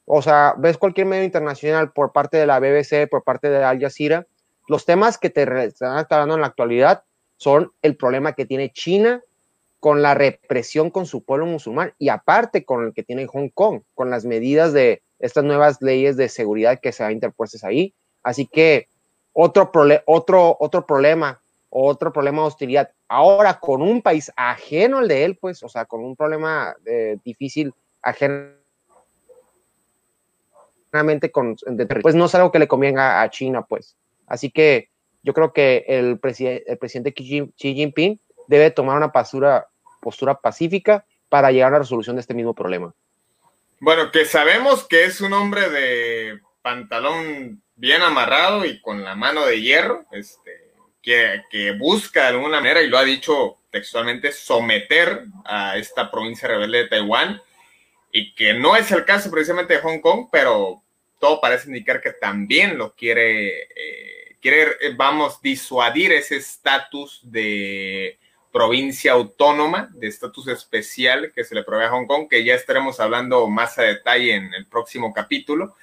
O 0.05 0.21
sea, 0.21 0.55
ves 0.57 0.77
cualquier 0.77 1.07
medio 1.07 1.23
internacional 1.23 1.91
por 1.91 2.11
parte 2.11 2.37
de 2.37 2.45
la 2.45 2.59
BBC, 2.59 3.07
por 3.09 3.23
parte 3.23 3.49
de 3.49 3.63
Al 3.63 3.79
Jazeera, 3.79 4.25
los 4.67 4.85
temas 4.85 5.17
que 5.17 5.29
te 5.29 5.43
están 5.65 5.97
aclarando 5.97 6.35
en 6.35 6.41
la 6.41 6.47
actualidad 6.47 7.03
son 7.37 7.71
el 7.81 7.97
problema 7.97 8.33
que 8.33 8.45
tiene 8.45 8.71
China 8.71 9.21
con 9.79 10.01
la 10.01 10.13
represión 10.13 10.91
con 10.91 11.05
su 11.05 11.23
pueblo 11.23 11.45
musulmán 11.45 11.93
y 11.97 12.09
aparte 12.09 12.65
con 12.65 12.85
el 12.85 12.93
que 12.93 13.03
tiene 13.03 13.25
Hong 13.27 13.49
Kong, 13.49 13.81
con 13.95 14.09
las 14.09 14.25
medidas 14.25 14.73
de 14.73 15.01
estas 15.19 15.43
nuevas 15.43 15.81
leyes 15.81 16.17
de 16.17 16.29
seguridad 16.29 16.79
que 16.79 16.91
se 16.91 17.03
han 17.03 17.13
interpuestas 17.13 17.63
ahí. 17.63 17.93
Así 18.23 18.45
que 18.47 18.87
otro, 19.33 19.71
otro, 20.05 20.57
otro 20.59 20.85
problema, 20.85 21.41
otro 21.69 22.11
problema 22.11 22.41
de 22.41 22.47
hostilidad. 22.47 22.91
Ahora 23.07 23.59
con 23.59 23.81
un 23.81 24.01
país 24.01 24.31
ajeno 24.35 24.99
al 24.99 25.07
de 25.07 25.25
él, 25.25 25.37
pues, 25.39 25.63
o 25.63 25.69
sea, 25.69 25.85
con 25.85 26.03
un 26.03 26.15
problema 26.15 26.75
eh, 26.85 27.17
difícil, 27.23 27.73
ajeno 28.01 28.61
con, 31.31 31.55
pues 32.01 32.15
no 32.15 32.25
es 32.25 32.35
algo 32.35 32.51
que 32.51 32.59
le 32.59 32.67
convenga 32.67 33.21
a 33.21 33.29
China, 33.29 33.61
pues. 33.61 33.95
Así 34.27 34.51
que 34.51 34.89
yo 35.23 35.33
creo 35.33 35.53
que 35.53 35.85
el, 35.87 36.19
el 36.67 36.77
presidente 36.77 37.13
Xi, 37.13 37.53
Jinping 37.57 38.19
debe 38.47 38.71
tomar 38.71 38.97
una 38.97 39.11
postura, 39.11 39.67
postura 40.01 40.35
pacífica 40.35 41.05
para 41.29 41.51
llegar 41.51 41.69
a 41.69 41.73
la 41.73 41.79
resolución 41.79 42.15
de 42.15 42.21
este 42.21 42.33
mismo 42.33 42.53
problema. 42.53 42.93
Bueno, 43.79 44.11
que 44.11 44.25
sabemos 44.25 44.85
que 44.87 45.05
es 45.05 45.21
un 45.21 45.33
hombre 45.33 45.69
de 45.69 46.39
pantalón 46.61 47.61
bien 47.81 48.03
amarrado 48.03 48.63
y 48.63 48.79
con 48.79 49.03
la 49.03 49.15
mano 49.15 49.43
de 49.47 49.59
hierro, 49.59 50.05
este, 50.11 50.71
que, 51.01 51.41
que, 51.49 51.71
busca 51.71 52.21
de 52.21 52.27
alguna 52.27 52.59
manera, 52.59 52.83
y 52.83 52.87
lo 52.87 52.99
ha 52.99 53.03
dicho 53.03 53.57
textualmente, 53.71 54.31
someter 54.31 55.25
a 55.45 55.77
esta 55.77 56.11
provincia 56.11 56.47
rebelde 56.47 56.83
de 56.83 56.87
Taiwán, 56.89 57.41
y 58.11 58.35
que 58.35 58.53
no 58.53 58.75
es 58.75 58.91
el 58.91 59.03
caso 59.03 59.31
precisamente 59.31 59.73
de 59.73 59.79
Hong 59.79 59.99
Kong, 59.99 60.27
pero 60.31 60.83
todo 61.19 61.41
parece 61.41 61.69
indicar 61.69 62.01
que 62.01 62.13
también 62.13 62.77
lo 62.77 62.93
quiere, 62.93 63.63
eh, 63.63 64.35
quiere, 64.39 64.73
eh, 64.79 64.93
vamos, 64.95 65.41
disuadir 65.41 66.11
ese 66.11 66.35
estatus 66.35 67.21
de 67.23 68.19
provincia 68.51 69.13
autónoma, 69.13 69.89
de 69.93 70.07
estatus 70.07 70.49
especial 70.49 71.31
que 71.33 71.43
se 71.43 71.55
le 71.55 71.63
provee 71.63 71.85
a 71.85 71.89
Hong 71.89 72.05
Kong, 72.05 72.27
que 72.29 72.43
ya 72.43 72.53
estaremos 72.53 72.99
hablando 72.99 73.47
más 73.47 73.79
a 73.79 73.83
detalle 73.83 74.35
en 74.35 74.53
el 74.53 74.67
próximo 74.67 75.11
capítulo. 75.13 75.75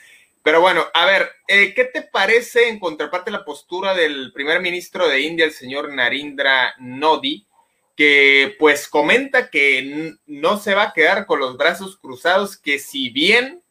Pero 0.48 0.62
bueno, 0.62 0.86
a 0.94 1.04
ver, 1.04 1.30
eh, 1.46 1.74
¿qué 1.74 1.84
te 1.84 2.00
parece 2.00 2.70
en 2.70 2.80
contraparte 2.80 3.30
la 3.30 3.44
postura 3.44 3.92
del 3.92 4.32
primer 4.32 4.62
ministro 4.62 5.06
de 5.06 5.20
India, 5.20 5.44
el 5.44 5.52
señor 5.52 5.92
Narendra 5.92 6.74
Nodi, 6.78 7.46
que 7.94 8.56
pues 8.58 8.88
comenta 8.88 9.50
que 9.50 10.14
no 10.26 10.56
se 10.56 10.74
va 10.74 10.84
a 10.84 10.92
quedar 10.94 11.26
con 11.26 11.38
los 11.38 11.58
brazos 11.58 11.98
cruzados, 11.98 12.56
que 12.56 12.78
si 12.78 13.10
bien 13.10 13.62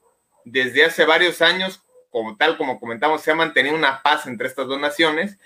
desde 0.45 0.85
hace 0.85 1.05
varios 1.05 1.41
años, 1.41 1.81
como 2.11 2.37
tal 2.37 2.57
como 2.57 2.79
comentamos, 2.79 3.23
se 3.23 3.31
ha 3.31 3.35
mantenido 3.35 3.75
una 3.75 4.03
paz 4.03 4.27
entre 4.27 4.47
estas 4.47 4.67
dos 4.67 4.79
naciones, 4.79 5.39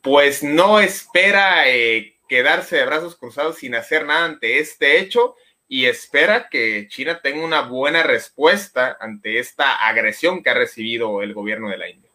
pues 0.00 0.44
no 0.44 0.78
espera 0.78 1.68
eh, 1.68 2.14
quedarse 2.28 2.76
de 2.76 2.86
brazos 2.86 3.16
cruzados 3.16 3.56
sin 3.56 3.74
hacer 3.74 4.06
nada 4.06 4.26
ante 4.26 4.60
este 4.60 5.00
hecho 5.00 5.34
y 5.68 5.84
espera 5.84 6.48
que 6.48 6.88
China 6.88 7.20
tenga 7.22 7.44
una 7.44 7.60
buena 7.60 8.02
respuesta 8.02 8.96
ante 8.98 9.38
esta 9.38 9.86
agresión 9.86 10.42
que 10.42 10.50
ha 10.50 10.54
recibido 10.54 11.22
el 11.22 11.34
gobierno 11.34 11.68
de 11.68 11.76
la 11.76 11.88
India. 11.90 12.08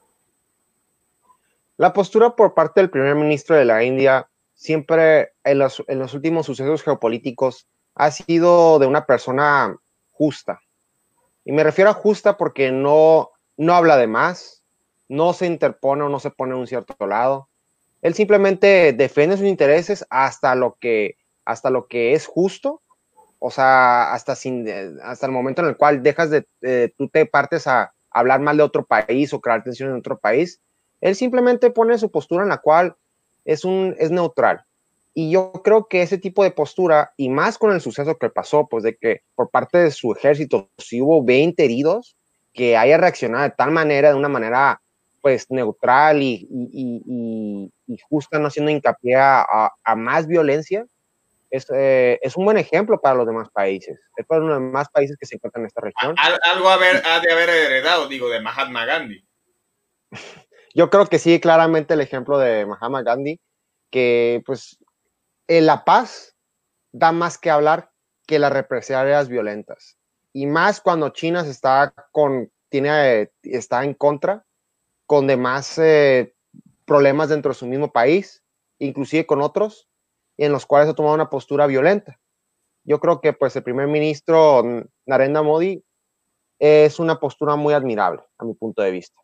La 1.77 1.93
postura 1.93 2.35
por 2.35 2.55
parte 2.55 2.79
del 2.79 2.89
primer 2.89 3.15
ministro 3.15 3.55
de 3.55 3.65
la 3.65 3.83
India 3.83 4.27
siempre 4.55 5.33
en 5.43 5.59
los, 5.59 5.79
últimos 6.13 6.45
sucesos 6.45 6.83
geopolíticos 6.83 7.67
ha 7.95 8.11
sido 8.11 8.79
de 8.79 8.87
una 8.87 9.05
persona 9.05 9.75
justa. 10.11 10.61
Y 11.45 11.51
me 11.51 11.63
refiero 11.63 11.91
a 11.91 11.95
justa 11.95 12.37
porque 12.37 12.71
no, 12.71 13.31
no 13.57 13.75
habla 13.75 13.97
de 13.97 14.07
más, 14.07 14.63
no 15.09 15.33
se 15.33 15.45
interpone 15.45 16.03
o 16.03 16.09
no 16.09 16.19
se 16.19 16.31
pone 16.31 16.53
en 16.53 16.59
un 16.59 16.67
cierto 16.67 17.05
lado. 17.05 17.49
Él 18.01 18.13
simplemente 18.13 18.93
defiende 18.93 19.37
sus 19.37 19.47
intereses 19.47 20.05
hasta 20.09 20.55
lo 20.55 20.77
que, 20.79 21.17
hasta 21.45 21.69
lo 21.69 21.87
que 21.87 22.13
es 22.13 22.25
justo 22.25 22.81
o 23.45 23.51
sea, 23.51 24.13
hasta, 24.13 24.35
sin, 24.35 24.65
eh, 24.69 24.93
hasta 25.03 25.25
el 25.25 25.33
momento 25.33 25.61
en 25.61 25.67
el 25.67 25.75
cual 25.75 26.01
dejas 26.01 26.29
de, 26.29 26.45
eh, 26.61 26.93
tú 26.97 27.09
te 27.09 27.25
partes 27.25 27.67
a 27.67 27.93
hablar 28.09 28.39
mal 28.39 28.55
de 28.55 28.63
otro 28.63 28.85
país 28.85 29.33
o 29.33 29.41
crear 29.41 29.61
tensión 29.61 29.89
en 29.89 29.97
otro 29.97 30.17
país, 30.17 30.61
él 31.01 31.13
simplemente 31.13 31.69
pone 31.69 31.97
su 31.97 32.09
postura 32.09 32.43
en 32.43 32.49
la 32.49 32.59
cual 32.59 32.95
es, 33.43 33.65
un, 33.65 33.97
es 33.99 34.11
neutral. 34.11 34.63
Y 35.13 35.29
yo 35.29 35.51
creo 35.61 35.89
que 35.89 36.03
ese 36.03 36.17
tipo 36.17 36.41
de 36.41 36.51
postura, 36.51 37.11
y 37.17 37.27
más 37.27 37.57
con 37.57 37.73
el 37.73 37.81
suceso 37.81 38.17
que 38.17 38.29
pasó, 38.29 38.67
pues 38.69 38.81
de 38.81 38.95
que 38.95 39.23
por 39.35 39.49
parte 39.49 39.77
de 39.77 39.91
su 39.91 40.13
ejército, 40.13 40.69
si 40.77 41.01
hubo 41.01 41.21
20 41.21 41.65
heridos, 41.65 42.15
que 42.53 42.77
haya 42.77 42.97
reaccionado 42.97 43.43
de 43.43 43.49
tal 43.49 43.71
manera, 43.71 44.07
de 44.07 44.15
una 44.15 44.29
manera 44.29 44.81
pues 45.19 45.47
neutral 45.49 46.21
y, 46.21 46.47
y, 46.49 47.69
y, 47.87 47.97
justa, 48.09 48.39
no 48.39 48.47
haciendo 48.47 48.71
hincapié 48.71 49.17
a, 49.17 49.45
a, 49.83 49.95
más 49.97 50.27
violencia, 50.27 50.85
eh, 51.53 52.19
es, 52.21 52.35
un 52.35 52.45
buen 52.45 52.57
ejemplo 52.57 52.99
para 52.99 53.15
los 53.15 53.27
demás 53.27 53.49
países. 53.51 53.99
Es 54.17 54.25
para 54.25 54.41
los 54.41 54.59
demás 54.59 54.89
países 54.89 55.15
que 55.17 55.25
se 55.25 55.35
encuentran 55.35 55.63
en 55.63 55.67
esta 55.67 55.81
región. 55.81 56.15
algo 56.17 56.69
ha 56.69 56.77
de 57.19 57.31
haber 57.31 57.49
heredado, 57.49 58.07
digo, 58.07 58.29
de 58.29 58.41
Mahatma 58.41 58.85
Gandhi. 58.85 59.23
Yo 60.75 60.89
creo 60.89 61.05
que 61.05 61.19
sí, 61.19 61.39
claramente 61.39 61.93
el 61.93 62.01
ejemplo 62.01 62.39
de 62.39 62.65
Mahatma 62.65 63.03
Gandhi, 63.03 63.39
que 63.91 64.41
pues 64.45 64.79
en 65.47 65.67
la 65.67 65.85
paz 65.85 66.35
da 66.91 67.11
más 67.11 67.37
que 67.37 67.51
hablar 67.51 67.91
que 68.25 68.39
las 68.39 68.51
represalias 68.51 69.29
violentas. 69.29 69.97
Y 70.31 70.47
más 70.47 70.81
cuando 70.81 71.09
China 71.09 71.41
está, 71.41 71.93
con, 72.11 72.51
tiene, 72.69 73.31
está 73.43 73.83
en 73.83 73.93
contra 73.93 74.43
con 75.05 75.27
demás 75.27 75.77
eh, 75.77 76.33
problemas 76.85 77.29
dentro 77.29 77.51
de 77.51 77.59
su 77.59 77.67
mismo 77.67 77.91
país, 77.91 78.43
inclusive 78.79 79.27
con 79.27 79.41
otros, 79.41 79.87
en 80.37 80.51
los 80.51 80.65
cuales 80.65 80.89
ha 80.89 80.93
tomado 80.93 81.15
una 81.15 81.29
postura 81.29 81.67
violenta. 81.67 82.19
Yo 82.83 82.99
creo 82.99 83.21
que 83.21 83.33
pues 83.33 83.55
el 83.55 83.63
primer 83.63 83.87
ministro 83.87 84.63
Narendra 85.05 85.41
Modi 85.41 85.83
es 86.59 86.99
una 86.99 87.19
postura 87.19 87.55
muy 87.55 87.73
admirable 87.73 88.21
a 88.37 88.45
mi 88.45 88.53
punto 88.53 88.81
de 88.81 88.91
vista. 88.91 89.23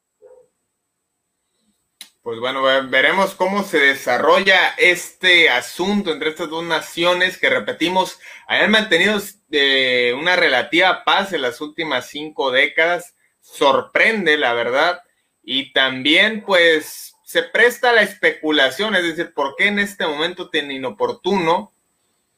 Pues 2.21 2.39
bueno, 2.41 2.61
veremos 2.61 3.33
cómo 3.33 3.63
se 3.63 3.79
desarrolla 3.79 4.75
este 4.77 5.49
asunto 5.49 6.11
entre 6.11 6.29
estas 6.29 6.49
dos 6.49 6.63
naciones 6.65 7.37
que 7.37 7.49
repetimos, 7.49 8.19
hayan 8.45 8.71
mantenido 8.71 9.17
eh, 9.51 10.13
una 10.19 10.35
relativa 10.35 11.03
paz 11.05 11.31
en 11.33 11.41
las 11.41 11.61
últimas 11.61 12.07
cinco 12.07 12.51
décadas. 12.51 13.15
Sorprende, 13.39 14.37
la 14.37 14.53
verdad. 14.53 15.01
Y 15.41 15.71
también, 15.71 16.43
pues, 16.45 17.15
se 17.29 17.43
presta 17.43 17.93
la 17.93 18.01
especulación, 18.01 18.95
es 18.95 19.03
decir, 19.03 19.35
¿por 19.35 19.55
qué 19.55 19.67
en 19.67 19.77
este 19.77 20.03
momento 20.07 20.49
tan 20.49 20.71
inoportuno, 20.71 21.71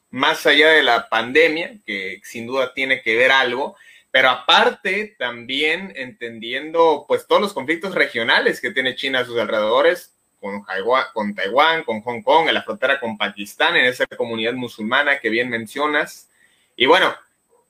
más 0.09 0.45
allá 0.45 0.67
de 0.67 0.83
la 0.83 1.07
pandemia, 1.07 1.77
que 1.85 2.19
sin 2.25 2.45
duda 2.45 2.73
tiene 2.73 3.01
que 3.01 3.15
ver 3.15 3.31
algo, 3.31 3.77
pero 4.11 4.29
aparte 4.29 5.15
también 5.17 5.93
entendiendo 5.95 7.05
pues 7.07 7.25
todos 7.25 7.41
los 7.41 7.53
conflictos 7.53 7.95
regionales 7.95 8.59
que 8.59 8.71
tiene 8.71 8.95
China 8.95 9.19
a 9.19 9.25
sus 9.25 9.39
alrededores, 9.39 10.13
con, 10.41 10.61
con 11.13 11.35
Taiwán, 11.35 11.85
con 11.85 12.01
Hong 12.01 12.21
Kong, 12.21 12.49
en 12.49 12.53
la 12.53 12.63
frontera 12.63 12.99
con 12.99 13.17
Pakistán, 13.17 13.77
en 13.77 13.85
esa 13.85 14.05
comunidad 14.07 14.55
musulmana 14.55 15.21
que 15.21 15.29
bien 15.29 15.49
mencionas. 15.49 16.27
Y 16.75 16.85
bueno, 16.85 17.15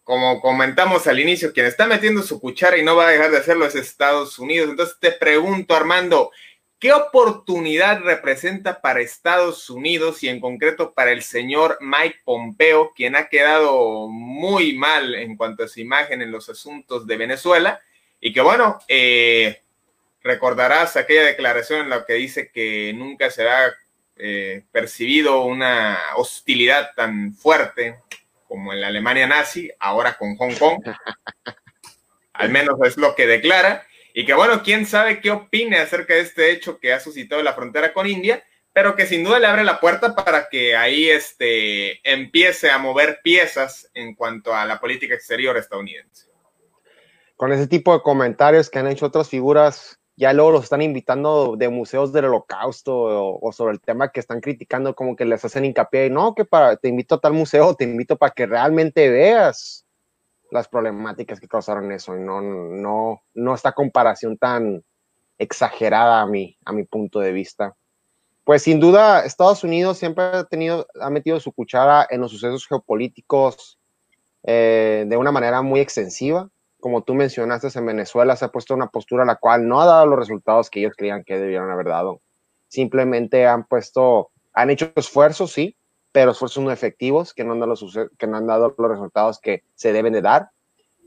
como 0.04 0.42
comentamos 0.42 1.06
al 1.06 1.20
inicio, 1.20 1.54
quien 1.54 1.68
está 1.68 1.86
metiendo 1.86 2.24
su 2.24 2.42
cuchara 2.42 2.80
y 2.80 2.84
no 2.84 2.96
va 2.96 3.08
a 3.08 3.12
dejar 3.12 3.30
de 3.30 3.38
hacerlo 3.38 3.68
es 3.68 3.76
Estados 3.76 4.40
Unidos. 4.40 4.72
Entonces 4.72 4.98
te 5.00 5.12
pregunto, 5.12 5.76
Armando, 5.76 6.32
¿qué 6.82 6.92
oportunidad 6.92 8.02
representa 8.02 8.82
para 8.82 9.02
Estados 9.02 9.70
Unidos 9.70 10.24
y 10.24 10.30
en 10.30 10.42
concreto 10.42 10.94
para 10.94 11.12
el 11.12 11.22
señor 11.22 11.78
Mike 11.80 12.22
Pompeo, 12.26 12.92
quien 12.96 13.16
ha 13.16 13.30
quedado 13.30 14.08
muy 14.10 14.76
mal 14.76 15.14
en 15.14 15.38
cuanto 15.38 15.64
a 15.64 15.68
su 15.68 15.80
imagen 15.80 16.24
en 16.24 16.32
los 16.32 16.50
asuntos 16.50 17.06
de 17.06 17.18
Venezuela? 17.18 17.80
Y 18.20 18.34
que 18.34 18.42
bueno, 18.42 18.80
eh, 18.88 19.62
recordarás 20.24 20.98
aquella 20.98 21.24
declaración 21.24 21.82
en 21.82 21.90
la 21.92 22.04
que 22.04 22.14
dice 22.14 22.50
que 22.52 22.92
nunca 22.94 23.30
se 23.30 23.48
ha 23.48 23.72
eh, 24.18 24.64
percibido 24.72 25.44
una 25.44 26.00
hostilidad 26.16 26.92
tan 26.96 27.36
fuerte 27.36 28.00
como 28.48 28.74
en 28.74 28.82
la 28.82 28.88
Alemania 28.88 29.28
nazi, 29.28 29.72
ahora 29.80 30.18
con 30.18 30.36
Hong 30.36 30.56
Kong. 30.56 30.82
Al 32.34 32.50
menos 32.50 32.80
es 32.84 32.98
lo 32.98 33.14
que 33.14 33.28
declara. 33.28 33.86
Y 34.14 34.26
que 34.26 34.34
bueno, 34.34 34.62
quién 34.64 34.86
sabe 34.86 35.22
qué 35.22 35.32
opine 35.32 35.78
acerca 35.78 36.14
de 36.14 36.22
este 36.22 36.52
hecho 36.52 36.80
que 36.80 36.94
ha 36.94 37.00
suscitado 37.00 37.42
la 37.42 37.54
frontera 37.54 37.94
con 37.94 38.08
India, 38.08 38.44
pero 38.74 38.96
que 38.96 39.06
sin 39.06 39.24
duda 39.24 39.40
le 39.40 39.48
abre 39.48 39.64
la 39.64 39.80
puerta 39.80 40.16
para 40.16 40.48
que 40.50 40.76
ahí 40.76 41.10
este, 41.10 42.00
empiece 42.10 42.70
a 42.70 42.78
mover 42.78 43.20
piezas 43.24 43.90
en 43.94 44.16
cuanto 44.16 44.54
a 44.56 44.66
la 44.66 44.80
política 44.80 45.14
exterior 45.14 45.58
estadounidense. 45.58 46.28
Con 47.36 47.52
ese 47.52 47.68
tipo 47.68 47.94
de 47.94 48.02
comentarios 48.02 48.70
que 48.70 48.80
han 48.80 48.88
hecho 48.88 49.08
otras 49.08 49.30
figuras, 49.30 50.00
ya 50.16 50.34
luego 50.34 50.52
los 50.52 50.66
están 50.66 50.82
invitando 50.82 51.56
de 51.58 51.70
museos 51.70 52.14
del 52.14 52.26
holocausto 52.26 52.94
o, 52.96 53.52
sobre 53.52 53.74
el 53.74 53.82
tema 53.82 54.12
que 54.12 54.20
están 54.20 54.40
criticando, 54.40 54.94
como 54.94 55.16
que 55.16 55.26
les 55.26 55.44
hacen 55.44 55.66
hincapié, 55.66 56.10
no, 56.10 56.36
que 56.36 56.46
para, 56.46 56.76
te 56.78 56.90
invito 56.90 57.16
a 57.16 57.20
tal 57.20 57.34
museo, 57.34 57.74
te 57.76 57.86
invito 57.86 58.18
para 58.18 58.32
que 58.32 58.46
realmente 58.46 59.10
veas 59.10 59.86
las 60.52 60.68
problemáticas 60.68 61.40
que 61.40 61.48
causaron 61.48 61.92
eso, 61.92 62.16
y 62.16 62.20
no, 62.20 62.42
no, 62.42 63.24
no 63.34 63.56
esta 63.56 63.72
comparación 63.72 64.38
tan 64.38 64.84
exagerada 65.38 66.22
a 66.22 66.28
mi, 66.28 66.58
a 66.66 66.72
mi 66.72 66.84
punto 66.84 67.20
de 67.20 67.32
vista. 67.32 67.76
Pues 68.44 68.64
sin 68.64 68.80
duda, 68.80 69.26
Estados 69.26 69.64
Unidos 69.64 69.98
siempre 69.98 70.24
ha 70.24 70.44
tenido, 70.44 70.88
ha 71.00 71.10
metido 71.10 71.40
su 71.40 71.52
cuchara 71.52 72.06
en 72.10 72.22
los 72.22 72.32
sucesos 72.32 72.68
geopolíticos 72.68 73.80
eh, 74.44 75.06
de 75.08 75.18
una 75.18 75.32
manera 75.32 75.62
muy 75.62 75.80
extensiva 75.80 76.50
como 76.82 77.04
tú 77.04 77.14
mencionaste, 77.14 77.70
en 77.78 77.86
Venezuela 77.86 78.36
se 78.36 78.44
ha 78.44 78.50
puesto 78.50 78.74
una 78.74 78.88
postura 78.88 79.24
la 79.24 79.38
cual 79.38 79.66
no 79.68 79.80
ha 79.80 79.86
dado 79.86 80.08
los 80.08 80.20
resultados 80.20 80.70
que 80.70 80.82
ellos 80.82 80.94
creían 80.98 81.24
que 81.24 81.38
debieron 81.38 81.72
haber 81.72 81.86
dado. 81.86 82.20
Simplemente 82.68 83.48
han 83.48 83.66
puesto, 83.66 84.32
han 84.52 84.72
hecho 84.72 84.92
esfuerzos, 84.96 85.54
sí, 85.54 85.78
pero 86.12 86.32
esfuerzos 86.32 86.64
no 86.64 86.72
efectivos 86.72 87.34
que 87.34 87.44
no 87.44 87.54
han 87.54 87.60
dado 87.60 88.76
los, 88.78 88.90
resultados 88.90 89.40
que 89.40 89.64
se 89.76 89.94
deben 89.94 90.14
de 90.14 90.22
dar. 90.22 90.50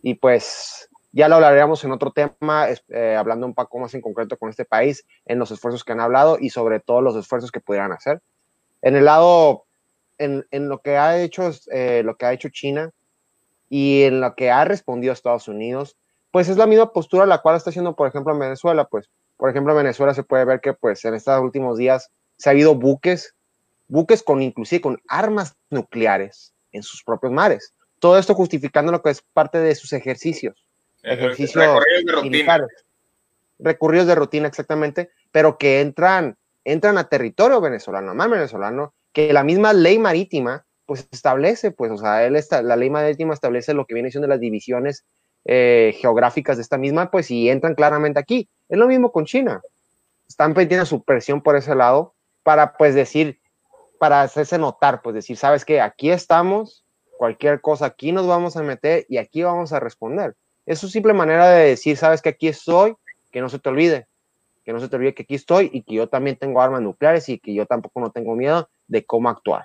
Y 0.03 0.15
pues 0.15 0.89
ya 1.13 1.29
lo 1.29 1.37
hablaremos 1.37 1.85
en 1.85 1.93
otro 1.93 2.11
tema, 2.11 2.69
eh, 2.89 3.17
hablando 3.17 3.47
un 3.47 3.55
poco 3.55 3.79
más 3.79 3.95
en 3.95 4.01
concreto 4.01 4.37
con 4.37 4.51
este 4.51 4.65
país, 4.65 5.05
en 5.27 5.39
los 5.39 5.51
esfuerzos 5.51 5.85
que 5.85 5.93
han 5.93 6.01
hablado 6.01 6.39
y 6.41 6.51
sobre 6.51 6.81
todo 6.81 7.01
los 7.01 7.17
esfuerzos 7.17 7.51
que 7.51 7.61
pudieran 7.61 7.93
hacer. 7.93 8.21
En 8.83 8.97
el 8.97 9.05
lado, 9.05 9.65
en, 10.19 10.47
en 10.51 10.69
lo 10.69 10.81
que 10.81 10.97
ha 10.97 11.21
hecho, 11.21 11.51
eh, 11.71 12.03
lo 12.05 12.17
que 12.17 12.27
ha 12.27 12.33
hecho 12.33 12.49
China, 12.49 12.91
y 13.69 14.03
en 14.03 14.21
lo 14.21 14.35
que 14.35 14.51
ha 14.51 14.65
respondido 14.65 15.13
Estados 15.13 15.49
Unidos, 15.49 15.97
pues 16.31 16.49
es 16.49 16.57
la 16.57 16.67
misma 16.67 16.93
postura 16.93 17.27
la 17.27 17.39
cual 17.39 17.57
está 17.57 17.71
haciendo, 17.71 17.97
por 17.97 18.09
ejemplo, 18.09 18.33
en 18.33 18.39
Venezuela. 18.39 18.85
Pues, 18.85 19.11
por 19.37 19.51
ejemplo, 19.51 19.73
en 19.73 19.79
Venezuela 19.79 20.15
se 20.15 20.23
puede 20.23 20.45
ver 20.45 20.61
que, 20.61 20.75
pues, 20.75 21.05
en 21.05 21.15
estos 21.15 21.41
últimos 21.41 21.79
días 21.79 22.11
se 22.37 22.49
ha 22.49 22.53
habido 22.53 22.75
buques, 22.75 23.35
buques 23.89 24.23
con 24.23 24.43
inclusive 24.43 24.81
con 24.81 25.01
armas 25.09 25.57
nucleares 25.71 26.53
en 26.73 26.83
sus 26.83 27.03
propios 27.03 27.33
mares. 27.33 27.75
Todo 27.99 28.19
esto 28.19 28.35
justificando 28.35 28.93
lo 28.93 29.03
que 29.03 29.11
es 29.11 29.23
parte 29.33 29.59
de 29.59 29.75
sus 29.75 29.93
ejercicios. 29.93 30.67
Ejercicios 31.03 31.65
recorridos 31.65 32.05
de 32.05 32.13
rutina. 32.13 32.67
Recorridos 33.59 34.07
de 34.07 34.15
rutina, 34.15 34.49
exactamente, 34.49 35.11
pero 35.31 35.59
que 35.59 35.81
entran, 35.81 36.37
entran 36.65 36.99
a 36.99 37.09
territorio 37.09 37.61
venezolano, 37.61 38.15
más 38.15 38.29
venezolano, 38.29 38.95
que 39.13 39.33
la 39.33 39.45
misma 39.45 39.73
ley 39.73 39.99
marítima 39.99 40.67
pues 40.87 41.09
establece, 41.11 41.71
pues, 41.71 41.91
o 41.93 41.97
sea, 41.97 42.27
él 42.27 42.37
está, 42.37 42.63
la 42.63 42.77
ley 42.77 42.91
marítima 42.91 43.33
establece 43.33 43.75
lo 43.75 43.87
que 43.87 43.95
viene 43.95 44.11
siendo 44.11 44.29
las 44.29 44.41
divisiones 44.41 45.05
eh, 45.47 45.97
geográficas 45.99 46.57
de 46.57 46.63
esta 46.63 46.79
misma, 46.79 47.11
pues, 47.11 47.31
y 47.31 47.49
entran 47.49 47.75
claramente 47.75 48.21
aquí. 48.21 48.49
Es 48.69 48.79
lo 48.79 48.87
mismo 48.87 49.13
con 49.13 49.25
China. 49.25 49.63
Están 50.29 50.53
metiendo 50.55 50.85
su 50.85 51.03
presión 51.03 51.43
por 51.43 51.57
ese 51.57 51.75
lado 51.75 52.15
para, 52.43 52.77
pues, 52.77 52.95
decir, 52.95 53.41
para 54.05 54.21
hacerse 54.21 54.59
notar, 54.59 55.01
pues, 55.01 55.15
decir, 55.15 55.39
sabes 55.39 55.65
que 55.65 55.81
aquí 55.81 56.11
estamos, 56.11 56.85
cualquier 57.17 57.63
cosa, 57.63 57.87
aquí 57.87 58.13
nos 58.13 58.27
vamos 58.27 58.55
a 58.55 58.63
meter 58.63 59.07
y 59.09 59.17
aquí 59.17 59.43
vamos 59.43 59.73
a 59.73 59.81
responder. 59.81 60.37
Es 60.67 60.79
su 60.79 60.91
simple 60.91 61.15
manera 61.15 61.49
de 61.49 61.69
decir, 61.69 61.97
sabes 61.97 62.21
que 62.21 62.29
aquí 62.29 62.49
estoy, 62.49 62.97
que 63.33 63.41
no 63.41 63.49
se 63.49 63.59
te 63.59 63.71
olvide, 63.71 64.07
que 64.63 64.75
no 64.75 64.81
se 64.81 64.91
te 64.91 64.97
olvide 64.97 65.15
que 65.15 65.23
aquí 65.23 65.37
estoy 65.37 65.71
y 65.73 65.85
que 65.85 65.95
yo 65.95 66.07
también 66.11 66.37
tengo 66.37 66.61
armas 66.61 66.83
nucleares 66.83 67.31
y 67.31 67.39
que 67.39 67.55
yo 67.55 67.65
tampoco 67.65 67.99
no 67.99 68.11
tengo 68.11 68.37
miedo 68.37 68.69
de 68.89 69.07
cómo 69.07 69.31
actuar. 69.31 69.65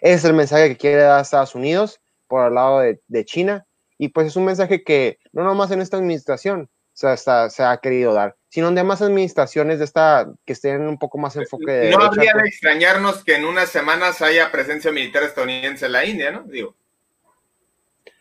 Ese 0.00 0.14
es 0.14 0.24
el 0.24 0.34
mensaje 0.34 0.68
que 0.70 0.76
quiere 0.76 1.02
dar 1.02 1.22
Estados 1.22 1.54
Unidos 1.54 2.00
por 2.26 2.48
el 2.48 2.54
lado 2.54 2.80
de, 2.80 3.24
China. 3.26 3.64
Y 3.96 4.08
pues 4.08 4.26
es 4.26 4.34
un 4.34 4.46
mensaje 4.46 4.82
que 4.82 5.20
no 5.30 5.44
nomás 5.44 5.70
en 5.70 5.80
esta 5.80 5.98
administración 5.98 6.68
se, 6.96 7.62
ha 7.62 7.78
querido 7.82 8.14
dar, 8.14 8.36
sino 8.48 8.68
en 8.68 8.74
demás 8.74 9.02
administraciones 9.02 9.78
de 9.78 9.84
esta 9.84 10.32
que 10.44 10.54
estén 10.54 10.82
un 10.82 10.98
poco 10.98 11.18
más 11.18 11.36
enfoque 11.36 11.70
de. 11.70 11.90
No 11.90 12.02
habría 12.02 12.32
de 12.34 12.48
extrañarnos 12.48 13.22
que 13.22 13.36
en 13.36 13.44
unas 13.44 13.68
semanas 13.68 14.22
haya 14.22 14.50
presencia 14.50 14.90
militar 14.90 15.22
estadounidense 15.22 15.86
en 15.86 15.92
la 15.92 16.04
India, 16.04 16.30
¿no? 16.30 16.42
Digo. 16.44 16.74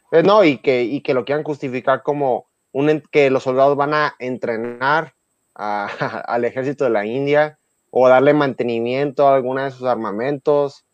Pues 0.10 0.24
no, 0.24 0.44
y 0.44 0.58
que, 0.58 0.84
y 0.84 1.02
que 1.02 1.14
lo 1.14 1.26
quieran 1.26 1.44
justificar 1.44 2.04
como 2.04 2.48
un, 2.72 3.02
que 3.12 3.30
los 3.30 3.44
soldados 3.44 3.78
van 3.78 3.94
a 3.94 4.16
entrenar 4.20 5.14
al 5.56 6.46
ejército 6.46 6.84
de 6.84 6.90
la 6.90 7.06
India 7.06 7.58
o 7.90 8.10
darle 8.10 8.34
mantenimiento 8.34 9.28
a 9.28 9.36
alguna 9.36 9.66
de 9.66 9.72
sus 9.72 9.88
armamentos 9.88 10.86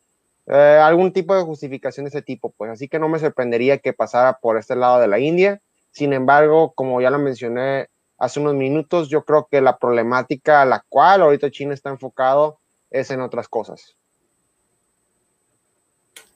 eh, 0.47 0.79
algún 0.83 1.13
tipo 1.13 1.35
de 1.35 1.43
justificación 1.43 2.05
de 2.05 2.09
ese 2.09 2.21
tipo, 2.21 2.51
pues 2.51 2.71
así 2.71 2.87
que 2.87 2.99
no 2.99 3.07
me 3.07 3.19
sorprendería 3.19 3.77
que 3.77 3.93
pasara 3.93 4.39
por 4.39 4.57
este 4.57 4.75
lado 4.75 4.99
de 4.99 5.07
la 5.07 5.19
India. 5.19 5.61
Sin 5.91 6.13
embargo, 6.13 6.73
como 6.73 7.01
ya 7.01 7.09
lo 7.09 7.19
mencioné 7.19 7.87
hace 8.17 8.39
unos 8.39 8.55
minutos, 8.55 9.09
yo 9.09 9.23
creo 9.25 9.47
que 9.49 9.61
la 9.61 9.77
problemática 9.77 10.61
a 10.61 10.65
la 10.65 10.83
cual 10.87 11.21
ahorita 11.21 11.51
China 11.51 11.73
está 11.73 11.89
enfocado 11.89 12.59
es 12.89 13.11
en 13.11 13.21
otras 13.21 13.47
cosas. 13.47 13.95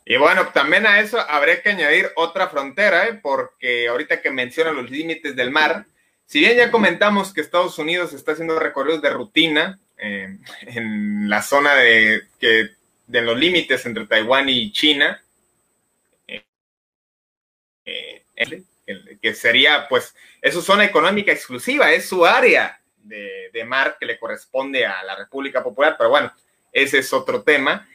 Y 0.05 0.17
bueno, 0.17 0.49
también 0.49 0.85
a 0.85 0.99
eso 0.99 1.19
habría 1.19 1.61
que 1.61 1.69
añadir 1.69 2.09
otra 2.15 2.47
frontera, 2.47 3.07
¿eh? 3.07 3.19
porque 3.21 3.87
ahorita 3.87 4.21
que 4.21 4.29
menciona 4.29 4.71
los 4.71 4.89
límites 4.89 5.35
del 5.35 5.49
mar, 5.51 5.85
si 6.25 6.39
bien 6.39 6.57
ya 6.57 6.71
comentamos 6.71 7.33
que 7.33 7.41
Estados 7.41 7.77
Unidos 7.79 8.13
está 8.13 8.33
haciendo 8.33 8.59
recorridos 8.59 9.01
de 9.01 9.09
rutina 9.09 9.79
eh, 9.97 10.37
en 10.61 11.29
la 11.29 11.41
zona 11.41 11.75
de 11.75 12.23
que 12.39 12.69
de 13.07 13.21
los 13.21 13.37
límites 13.37 13.85
entre 13.85 14.07
Taiwán 14.07 14.49
y 14.49 14.71
China, 14.71 15.21
eh, 16.27 16.43
eh, 17.85 18.23
que 19.21 19.33
sería, 19.33 19.87
pues, 19.87 20.15
es 20.41 20.53
su 20.53 20.61
zona 20.61 20.85
económica 20.85 21.31
exclusiva, 21.31 21.91
es 21.91 22.07
su 22.07 22.25
área 22.25 22.79
de, 22.97 23.49
de, 23.51 23.65
mar 23.65 23.97
que 23.99 24.05
le 24.05 24.19
corresponde 24.19 24.85
a 24.85 25.03
la 25.03 25.15
República 25.15 25.63
Popular, 25.63 25.95
pero 25.97 26.09
bueno, 26.09 26.31
ese 26.71 26.99
es 26.99 27.13
otro 27.13 27.43
tema. 27.43 27.87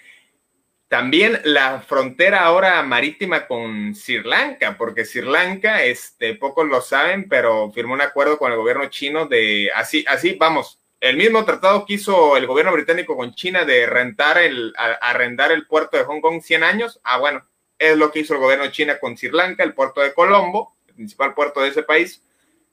También 0.91 1.41
la 1.45 1.83
frontera 1.83 2.41
ahora 2.41 2.83
marítima 2.83 3.47
con 3.47 3.95
Sri 3.95 4.25
Lanka, 4.25 4.77
porque 4.77 5.05
Sri 5.05 5.23
Lanka, 5.23 5.85
este, 5.85 6.35
pocos 6.35 6.67
lo 6.67 6.81
saben, 6.81 7.29
pero 7.29 7.71
firmó 7.71 7.95
un 7.95 8.01
acuerdo 8.01 8.39
con 8.39 8.51
el 8.51 8.59
gobierno 8.59 8.87
chino 8.87 9.27
de, 9.27 9.71
así, 9.73 10.05
así, 10.09 10.35
vamos, 10.35 10.81
el 10.99 11.17
mismo 11.17 11.45
tratado 11.45 11.87
que 11.87 11.95
hizo 11.95 12.37
el 12.37 12.49
gobierno 12.49 12.73
británico 12.73 13.17
con 13.17 13.35
China 13.37 13.65
de 13.65 13.87
rentar 13.87 14.39
el, 14.39 14.75
arrendar 14.77 15.53
el 15.53 15.67
puerto 15.69 15.97
de 15.97 16.03
Hong 16.03 16.21
Kong 16.21 16.43
100 16.43 16.65
años, 16.65 17.01
ah, 17.05 17.19
bueno, 17.19 17.47
es 17.79 17.97
lo 17.97 18.11
que 18.11 18.19
hizo 18.19 18.35
el 18.35 18.41
gobierno 18.41 18.67
China 18.73 18.99
con 18.99 19.17
Sri 19.17 19.31
Lanka, 19.31 19.63
el 19.63 19.75
puerto 19.75 20.01
de 20.01 20.13
Colombo, 20.13 20.75
principal 21.01 21.33
puerto 21.33 21.63
de 21.63 21.71
ese 21.71 21.83
país. 21.83 22.23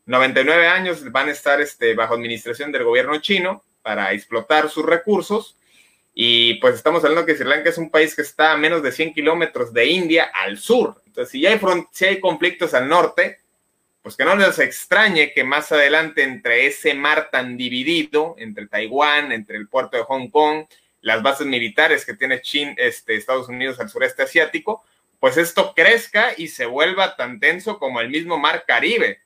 99 0.06 0.68
años 0.68 1.10
van 1.12 1.30
a 1.30 1.32
estar 1.32 1.62
este, 1.62 1.94
bajo 1.94 2.14
administración 2.14 2.74
del 2.74 2.84
gobierno 2.84 3.18
chino 3.20 3.64
para 3.82 4.12
explotar 4.12 4.70
sus 4.70 4.86
recursos. 4.86 5.58
Y 6.14 6.56
pues 6.56 6.76
estamos 6.76 7.04
hablando 7.04 7.26
que 7.26 7.36
Sri 7.36 7.48
Lanka 7.48 7.70
es 7.70 7.78
un 7.78 7.90
país 7.90 8.16
que 8.16 8.22
está 8.22 8.52
a 8.52 8.58
menos 8.58 8.84
de 8.84 8.92
100 8.92 9.14
kilómetros 9.14 9.72
de 9.72 9.86
India 9.86 10.30
al 10.34 10.58
sur. 10.58 11.02
Entonces, 11.06 11.32
si 11.32 11.42
ya 11.42 11.52
hay, 11.52 11.60
si 11.92 12.06
hay 12.06 12.20
conflictos 12.20 12.74
al 12.74 12.90
norte, 12.90 13.40
pues 14.02 14.18
que 14.18 14.26
no 14.26 14.36
les 14.36 14.60
extrañe 14.60 15.32
que 15.32 15.44
más 15.46 15.72
adelante 15.72 16.24
entre 16.24 16.66
ese 16.66 16.94
mar 16.96 17.30
tan 17.32 17.56
dividido, 17.56 18.36
entre 18.40 18.68
Taiwán, 18.68 19.32
entre 19.32 19.58
el 19.58 19.70
puerto 19.70 19.96
de 19.96 20.04
Hong 20.04 20.30
Kong, 20.30 20.66
las 21.02 21.24
bases 21.24 21.48
militares 21.48 22.06
que 22.06 22.16
tiene 22.16 22.42
China, 22.42 22.74
este, 22.78 23.16
Estados 23.16 23.48
Unidos 23.48 23.80
al 23.80 23.90
sureste 23.90 24.24
asiático, 24.24 24.84
pues 25.20 25.38
esto 25.38 25.74
crezca 25.76 26.30
y 26.38 26.48
se 26.48 26.66
vuelva 26.66 27.16
tan 27.16 27.40
tenso 27.40 27.80
como 27.80 28.00
el 28.02 28.10
mismo 28.10 28.38
mar 28.38 28.66
Caribe. 28.68 29.20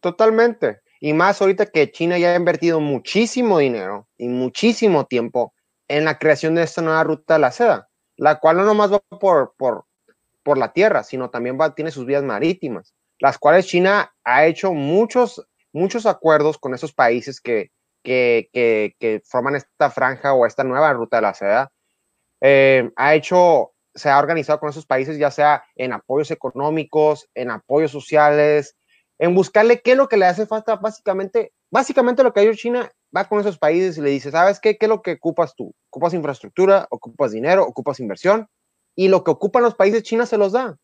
Totalmente. 0.00 0.80
Y 1.00 1.14
más 1.14 1.40
ahorita 1.40 1.66
que 1.66 1.90
China 1.90 2.18
ya 2.18 2.32
ha 2.32 2.36
invertido 2.36 2.80
muchísimo 2.80 3.58
dinero 3.58 4.08
y 4.16 4.28
muchísimo 4.28 5.06
tiempo 5.06 5.54
en 5.88 6.04
la 6.04 6.18
creación 6.18 6.54
de 6.54 6.62
esta 6.62 6.82
nueva 6.82 7.04
ruta 7.04 7.34
de 7.34 7.40
la 7.40 7.52
seda, 7.52 7.88
la 8.16 8.38
cual 8.38 8.56
no 8.56 8.64
nomás 8.64 8.92
va 8.92 9.00
por, 9.00 9.54
por, 9.56 9.84
por 10.42 10.58
la 10.58 10.72
tierra, 10.72 11.02
sino 11.02 11.30
también 11.30 11.58
va, 11.60 11.74
tiene 11.74 11.90
sus 11.90 12.06
vías 12.06 12.22
marítimas, 12.22 12.94
las 13.18 13.38
cuales 13.38 13.66
China 13.66 14.14
ha 14.24 14.46
hecho 14.46 14.72
muchos, 14.72 15.46
muchos 15.72 16.06
acuerdos 16.06 16.58
con 16.58 16.74
esos 16.74 16.92
países 16.92 17.40
que, 17.40 17.70
que, 18.02 18.48
que, 18.52 19.22
forman 19.24 19.56
esta 19.56 19.90
franja 19.90 20.34
o 20.34 20.46
esta 20.46 20.64
nueva 20.64 20.92
ruta 20.92 21.16
de 21.16 21.22
la 21.22 21.34
seda. 21.34 21.72
Eh, 22.40 22.90
ha 22.96 23.14
hecho, 23.14 23.71
se 23.94 24.08
ha 24.10 24.18
organizado 24.18 24.58
con 24.60 24.70
esos 24.70 24.86
países, 24.86 25.18
ya 25.18 25.30
sea 25.30 25.64
en 25.76 25.92
apoyos 25.92 26.30
económicos, 26.30 27.28
en 27.34 27.50
apoyos 27.50 27.90
sociales, 27.90 28.76
en 29.18 29.34
buscarle 29.34 29.80
qué 29.80 29.92
es 29.92 29.96
lo 29.96 30.08
que 30.08 30.16
le 30.16 30.26
hace 30.26 30.46
falta, 30.46 30.76
básicamente, 30.76 31.52
básicamente 31.70 32.22
lo 32.22 32.32
que 32.32 32.40
ha 32.40 32.42
hecho 32.42 32.54
China, 32.54 32.90
va 33.16 33.28
con 33.28 33.40
esos 33.40 33.58
países 33.58 33.98
y 33.98 34.00
le 34.00 34.10
dice, 34.10 34.30
¿sabes 34.30 34.58
qué? 34.58 34.76
¿Qué 34.76 34.86
es 34.86 34.90
lo 34.90 35.02
que 35.02 35.12
ocupas 35.12 35.54
tú? 35.54 35.74
¿Ocupas 35.90 36.14
infraestructura? 36.14 36.86
¿Ocupas 36.90 37.32
dinero? 37.32 37.62
¿Ocupas 37.64 38.00
inversión? 38.00 38.48
Y 38.96 39.08
lo 39.08 39.22
que 39.24 39.30
ocupan 39.30 39.62
los 39.62 39.74
países 39.74 40.02
China 40.02 40.26
se 40.26 40.38
los 40.38 40.52
da. 40.52 40.76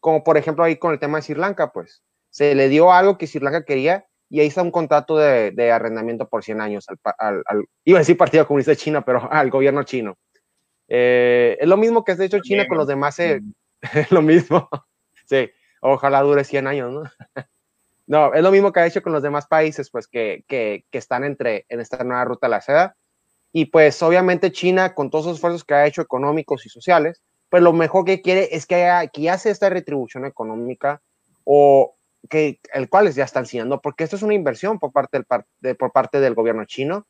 Como 0.00 0.24
por 0.24 0.36
ejemplo 0.36 0.64
ahí 0.64 0.76
con 0.76 0.92
el 0.92 0.98
tema 0.98 1.18
de 1.18 1.22
Sri 1.22 1.34
Lanka, 1.34 1.72
pues 1.72 2.02
se 2.30 2.54
le 2.54 2.68
dio 2.68 2.92
algo 2.92 3.16
que 3.16 3.26
Sri 3.26 3.40
Lanka 3.40 3.64
quería 3.64 4.06
y 4.28 4.40
ahí 4.40 4.48
está 4.48 4.62
un 4.62 4.70
contrato 4.70 5.16
de, 5.16 5.70
arrendamiento 5.70 6.28
por 6.28 6.42
100 6.42 6.60
años 6.60 6.86
al, 7.18 7.42
iba 7.84 7.98
a 7.98 8.00
decir 8.00 8.16
Partido 8.16 8.46
Comunista 8.46 8.72
de 8.72 8.76
China, 8.76 9.04
pero 9.04 9.20
al 9.32 9.50
gobierno 9.50 9.84
chino. 9.84 10.16
Eh, 10.88 11.56
es 11.60 11.68
lo 11.68 11.76
mismo 11.76 12.04
que 12.04 12.12
ha 12.12 12.24
hecho 12.24 12.40
China 12.40 12.66
con 12.68 12.78
los 12.78 12.86
demás, 12.86 13.18
eh, 13.18 13.40
es 13.80 13.82
lo 14.10 14.22
mismo. 14.22 14.68
sí, 15.26 15.50
ojalá 15.80 16.22
dure 16.22 16.44
100 16.44 16.66
años, 16.66 16.92
¿no? 16.92 17.02
No, 18.06 18.34
es 18.34 18.42
lo 18.42 18.50
mismo 18.50 18.70
que 18.70 18.80
ha 18.80 18.86
hecho 18.86 19.00
con 19.00 19.14
los 19.14 19.22
demás 19.22 19.46
países, 19.46 19.88
pues 19.88 20.06
que, 20.06 20.44
que, 20.46 20.84
que 20.90 20.98
están 20.98 21.24
entre, 21.24 21.64
en 21.70 21.80
esta 21.80 22.04
nueva 22.04 22.26
ruta 22.26 22.48
de 22.48 22.50
la 22.50 22.60
seda. 22.60 22.96
Y 23.50 23.66
pues 23.66 24.02
obviamente 24.02 24.52
China, 24.52 24.94
con 24.94 25.08
todos 25.08 25.24
los 25.24 25.36
esfuerzos 25.36 25.64
que 25.64 25.72
ha 25.72 25.86
hecho 25.86 26.02
económicos 26.02 26.66
y 26.66 26.68
sociales, 26.68 27.22
pues 27.48 27.62
lo 27.62 27.72
mejor 27.72 28.04
que 28.04 28.20
quiere 28.20 28.48
es 28.54 28.66
que, 28.66 28.74
haya, 28.74 29.06
que 29.06 29.30
hace 29.30 29.48
esta 29.48 29.70
retribución 29.70 30.26
económica 30.26 31.00
o 31.44 31.96
que 32.28 32.58
el 32.72 32.88
cual 32.88 33.12
ya 33.12 33.24
están 33.24 33.44
enseñando, 33.44 33.80
porque 33.80 34.04
esto 34.04 34.16
es 34.16 34.22
una 34.22 34.34
inversión 34.34 34.78
por 34.78 34.92
parte 34.92 35.18
del, 35.60 35.76
por 35.76 35.92
parte 35.92 36.20
del 36.20 36.34
gobierno 36.34 36.64
chino. 36.64 37.06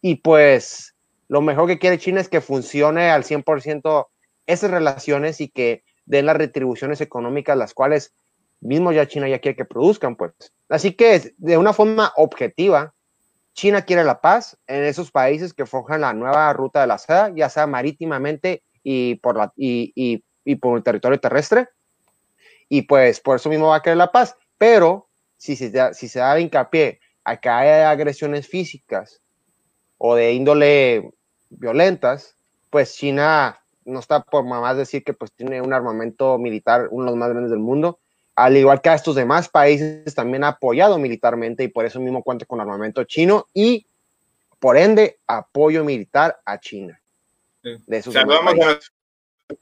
Y 0.00 0.16
pues 0.16 0.94
lo 1.30 1.40
mejor 1.42 1.68
que 1.68 1.78
quiere 1.78 1.96
China 1.96 2.20
es 2.20 2.28
que 2.28 2.40
funcione 2.40 3.08
al 3.08 3.22
100% 3.22 4.08
esas 4.46 4.68
relaciones 4.68 5.40
y 5.40 5.48
que 5.48 5.84
den 6.04 6.26
las 6.26 6.36
retribuciones 6.36 7.00
económicas, 7.00 7.56
las 7.56 7.72
cuales 7.72 8.12
mismo 8.60 8.90
ya 8.90 9.06
China 9.06 9.28
ya 9.28 9.38
quiere 9.38 9.56
que 9.56 9.64
produzcan, 9.64 10.16
pues. 10.16 10.32
Así 10.68 10.94
que 10.94 11.32
de 11.36 11.56
una 11.56 11.72
forma 11.72 12.12
objetiva, 12.16 12.94
China 13.54 13.82
quiere 13.82 14.02
la 14.02 14.20
paz 14.20 14.58
en 14.66 14.82
esos 14.82 15.12
países 15.12 15.54
que 15.54 15.66
forjan 15.66 16.00
la 16.00 16.12
nueva 16.14 16.52
ruta 16.52 16.80
de 16.80 16.88
la 16.88 16.98
seda, 16.98 17.32
ya 17.32 17.48
sea 17.48 17.68
marítimamente 17.68 18.64
y 18.82 19.14
por, 19.14 19.36
la, 19.36 19.52
y, 19.54 20.24
por 20.56 20.78
el 20.78 20.82
territorio 20.82 21.20
terrestre. 21.20 21.68
Y 22.68 22.82
pues 22.82 23.20
por 23.20 23.36
eso 23.36 23.48
mismo 23.48 23.68
va 23.68 23.76
a 23.76 23.82
querer 23.82 23.98
la 23.98 24.10
paz. 24.10 24.36
Pero 24.58 25.08
si 25.36 25.54
se, 25.54 25.70
da, 25.70 25.94
si 25.94 26.08
se 26.08 26.18
da 26.18 26.40
hincapié 26.40 26.98
a 27.22 27.36
que 27.36 27.48
hay 27.48 27.84
agresiones 27.84 28.48
físicas 28.48 29.20
o 29.96 30.16
de 30.16 30.32
índole 30.32 31.12
violentas, 31.50 32.34
pues 32.70 32.94
China 32.94 33.58
no 33.84 34.00
está 34.00 34.22
por 34.22 34.44
más 34.44 34.76
decir 34.76 35.02
que 35.04 35.12
pues 35.12 35.32
tiene 35.32 35.60
un 35.60 35.72
armamento 35.72 36.38
militar, 36.38 36.88
uno 36.90 37.04
de 37.04 37.10
los 37.10 37.18
más 37.18 37.30
grandes 37.30 37.50
del 37.50 37.60
mundo, 37.60 37.98
al 38.36 38.56
igual 38.56 38.80
que 38.80 38.88
a 38.88 38.94
estos 38.94 39.16
demás 39.16 39.48
países, 39.48 40.14
también 40.14 40.44
ha 40.44 40.48
apoyado 40.48 40.98
militarmente 40.98 41.64
y 41.64 41.68
por 41.68 41.84
eso 41.84 42.00
mismo 42.00 42.22
cuenta 42.22 42.46
con 42.46 42.60
armamento 42.60 43.04
chino 43.04 43.46
y 43.52 43.84
por 44.58 44.76
ende 44.76 45.18
apoyo 45.26 45.84
militar 45.84 46.40
a 46.44 46.58
China. 46.58 47.00
Saludamos 48.00 48.54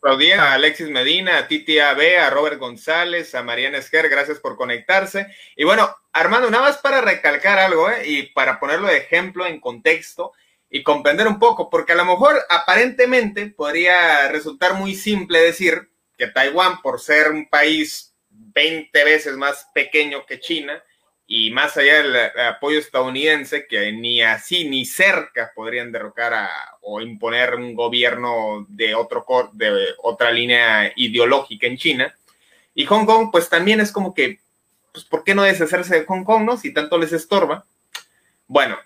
a 0.02 0.10
audiencia, 0.10 0.44
a 0.44 0.54
Alexis 0.54 0.90
Medina, 0.90 1.38
a 1.38 1.48
Titi 1.48 1.78
AB, 1.78 2.18
a 2.20 2.30
Robert 2.30 2.58
González, 2.58 3.34
a 3.34 3.42
Mariana 3.42 3.78
Esquer, 3.78 4.08
gracias 4.08 4.38
por 4.38 4.56
conectarse. 4.56 5.28
Y 5.56 5.64
bueno, 5.64 5.88
Armando, 6.12 6.50
nada 6.50 6.64
más 6.64 6.78
para 6.78 7.00
recalcar 7.00 7.58
algo 7.58 7.90
¿eh? 7.90 8.02
y 8.06 8.22
para 8.32 8.60
ponerlo 8.60 8.88
de 8.88 8.98
ejemplo 8.98 9.46
en 9.46 9.60
contexto 9.60 10.32
y 10.70 10.82
comprender 10.82 11.26
un 11.26 11.38
poco, 11.38 11.70
porque 11.70 11.92
a 11.92 11.96
lo 11.96 12.04
mejor 12.04 12.36
aparentemente 12.50 13.46
podría 13.46 14.28
resultar 14.28 14.74
muy 14.74 14.94
simple 14.94 15.40
decir 15.40 15.88
que 16.16 16.26
Taiwán, 16.26 16.82
por 16.82 17.00
ser 17.00 17.30
un 17.30 17.48
país 17.48 18.14
20 18.30 19.04
veces 19.04 19.36
más 19.36 19.68
pequeño 19.72 20.26
que 20.26 20.40
China 20.40 20.82
y 21.26 21.50
más 21.50 21.76
allá 21.76 22.02
del 22.02 22.16
apoyo 22.40 22.78
estadounidense, 22.78 23.66
que 23.66 23.92
ni 23.92 24.22
así 24.22 24.68
ni 24.68 24.84
cerca 24.84 25.52
podrían 25.54 25.92
derrocar 25.92 26.32
a, 26.34 26.50
o 26.80 27.00
imponer 27.00 27.54
un 27.54 27.74
gobierno 27.74 28.66
de, 28.68 28.94
otro, 28.94 29.24
de 29.52 29.88
otra 30.02 30.30
línea 30.30 30.92
ideológica 30.96 31.66
en 31.66 31.76
China. 31.76 32.14
Y 32.74 32.86
Hong 32.86 33.04
Kong, 33.04 33.28
pues 33.30 33.48
también 33.48 33.80
es 33.80 33.92
como 33.92 34.14
que, 34.14 34.40
pues, 34.92 35.04
¿por 35.04 35.22
qué 35.22 35.34
no 35.34 35.42
deshacerse 35.42 36.00
de 36.00 36.06
Hong 36.06 36.24
Kong, 36.24 36.44
no? 36.44 36.56
Si 36.56 36.72
tanto 36.72 36.96
les 36.96 37.12
estorba. 37.12 37.66
Bueno, 38.46 38.78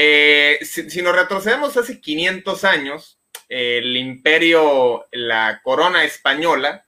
eh, 0.00 0.60
si, 0.64 1.02
nos 1.02 1.16
retrocedemos 1.16 1.76
hace 1.76 2.00
500 2.00 2.62
años, 2.62 3.18
el 3.48 3.96
imperio, 3.96 5.08
la 5.10 5.60
corona 5.64 6.04
española, 6.04 6.86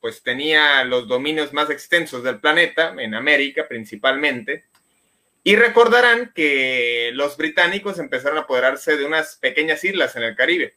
pues 0.00 0.22
tenía 0.22 0.82
los 0.84 1.06
dominios 1.06 1.52
más 1.52 1.68
extensos 1.68 2.22
del 2.22 2.40
planeta, 2.40 2.94
en 2.96 3.14
América 3.14 3.68
principalmente, 3.68 4.64
y 5.44 5.54
recordarán 5.56 6.32
que 6.34 7.10
los 7.12 7.36
británicos 7.36 7.98
empezaron 7.98 8.38
a 8.38 8.42
apoderarse 8.42 8.96
de 8.96 9.04
unas 9.04 9.36
pequeñas 9.36 9.84
islas 9.84 10.16
en 10.16 10.22
el 10.22 10.34
Caribe, 10.34 10.76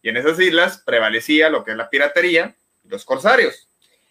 y 0.00 0.08
en 0.08 0.16
esas 0.16 0.40
islas 0.40 0.78
prevalecía 0.86 1.50
lo 1.50 1.64
que 1.64 1.72
es 1.72 1.76
la 1.76 1.90
piratería 1.90 2.56
y 2.82 2.88
los 2.88 3.04
corsarios. 3.04 3.68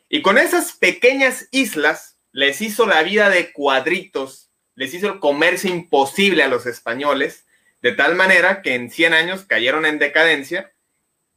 Y 0.09 0.21
con 0.21 0.37
esas 0.37 0.73
pequeñas 0.73 1.47
islas 1.49 2.17
les 2.31 2.61
hizo 2.61 2.85
la 2.85 3.01
vida 3.01 3.31
de 3.31 3.51
cuadritos, 3.51 4.51
les 4.75 4.93
hizo 4.93 5.07
el 5.07 5.19
comercio 5.19 5.69
imposible 5.69 6.43
a 6.43 6.47
los 6.47 6.65
españoles, 6.65 7.45
de 7.81 7.91
tal 7.91 8.15
manera 8.15 8.61
que 8.61 8.75
en 8.75 8.89
100 8.89 9.13
años 9.13 9.45
cayeron 9.45 9.85
en 9.85 9.99
decadencia 9.99 10.71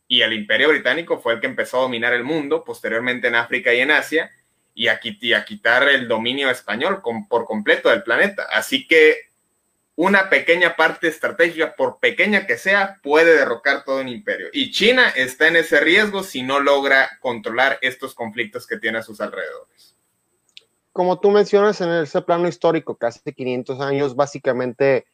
y 0.09 0.22
el 0.22 0.33
imperio 0.33 0.68
británico 0.68 1.18
fue 1.18 1.35
el 1.35 1.40
que 1.40 1.46
empezó 1.46 1.79
a 1.79 1.83
dominar 1.83 2.12
el 2.12 2.25
mundo, 2.25 2.64
posteriormente 2.64 3.29
en 3.29 3.35
África 3.35 3.75
y 3.75 3.81
en 3.81 3.90
Asia, 3.90 4.31
y 4.75 4.88
a, 4.88 5.01
quitar 5.01 5.88
el 5.88 6.07
dominio 6.07 6.51
español 6.51 7.03
por 7.29 7.46
completo 7.46 7.88
del 7.88 8.03
planeta. 8.03 8.46
Así 8.51 8.87
que 8.87 9.27
una 9.96 10.29
pequeña 10.29 10.77
parte 10.77 11.09
estratégica, 11.09 11.75
por 11.75 11.99
pequeña 11.99 12.46
que 12.46 12.59
sea, 12.59 13.01
puede 13.03 13.35
derrocar 13.35 13.85
todo 13.85 14.03
un 14.03 14.09
imperio. 14.09 14.49
Y 14.53 14.70
China 14.70 15.09
está 15.09 15.49
en 15.49 15.57
ese 15.57 15.81
riesgo 15.81 16.22
si 16.22 16.42
no 16.42 16.61
logra 16.61 17.18
controlar 17.20 17.79
estos 17.81 18.14
conflictos 18.14 18.66
que 18.66 18.77
tiene 18.77 18.99
a 18.99 19.03
sus 19.03 19.22
alrededores. 19.22 19.95
Como 20.96 21.20
tú 21.20 21.30
mencionas 21.30 21.78
en 21.82 21.90
ese 21.90 22.22
plano 22.22 22.48
histórico, 22.48 22.96
casi 22.96 23.20
500 23.20 23.82
años, 23.82 24.16
básicamente 24.16 25.04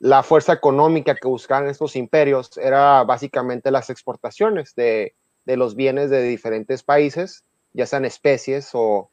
la 0.00 0.24
fuerza 0.24 0.52
económica 0.52 1.14
que 1.14 1.28
buscaban 1.28 1.68
estos 1.68 1.94
imperios 1.94 2.58
era 2.58 3.04
básicamente 3.04 3.70
las 3.70 3.90
exportaciones 3.90 4.74
de, 4.74 5.14
los 5.46 5.76
bienes 5.76 6.10
de 6.10 6.20
diferentes 6.20 6.82
países, 6.82 7.44
ya 7.74 7.86
sean 7.86 8.04
especies 8.04 8.70
o, 8.72 9.08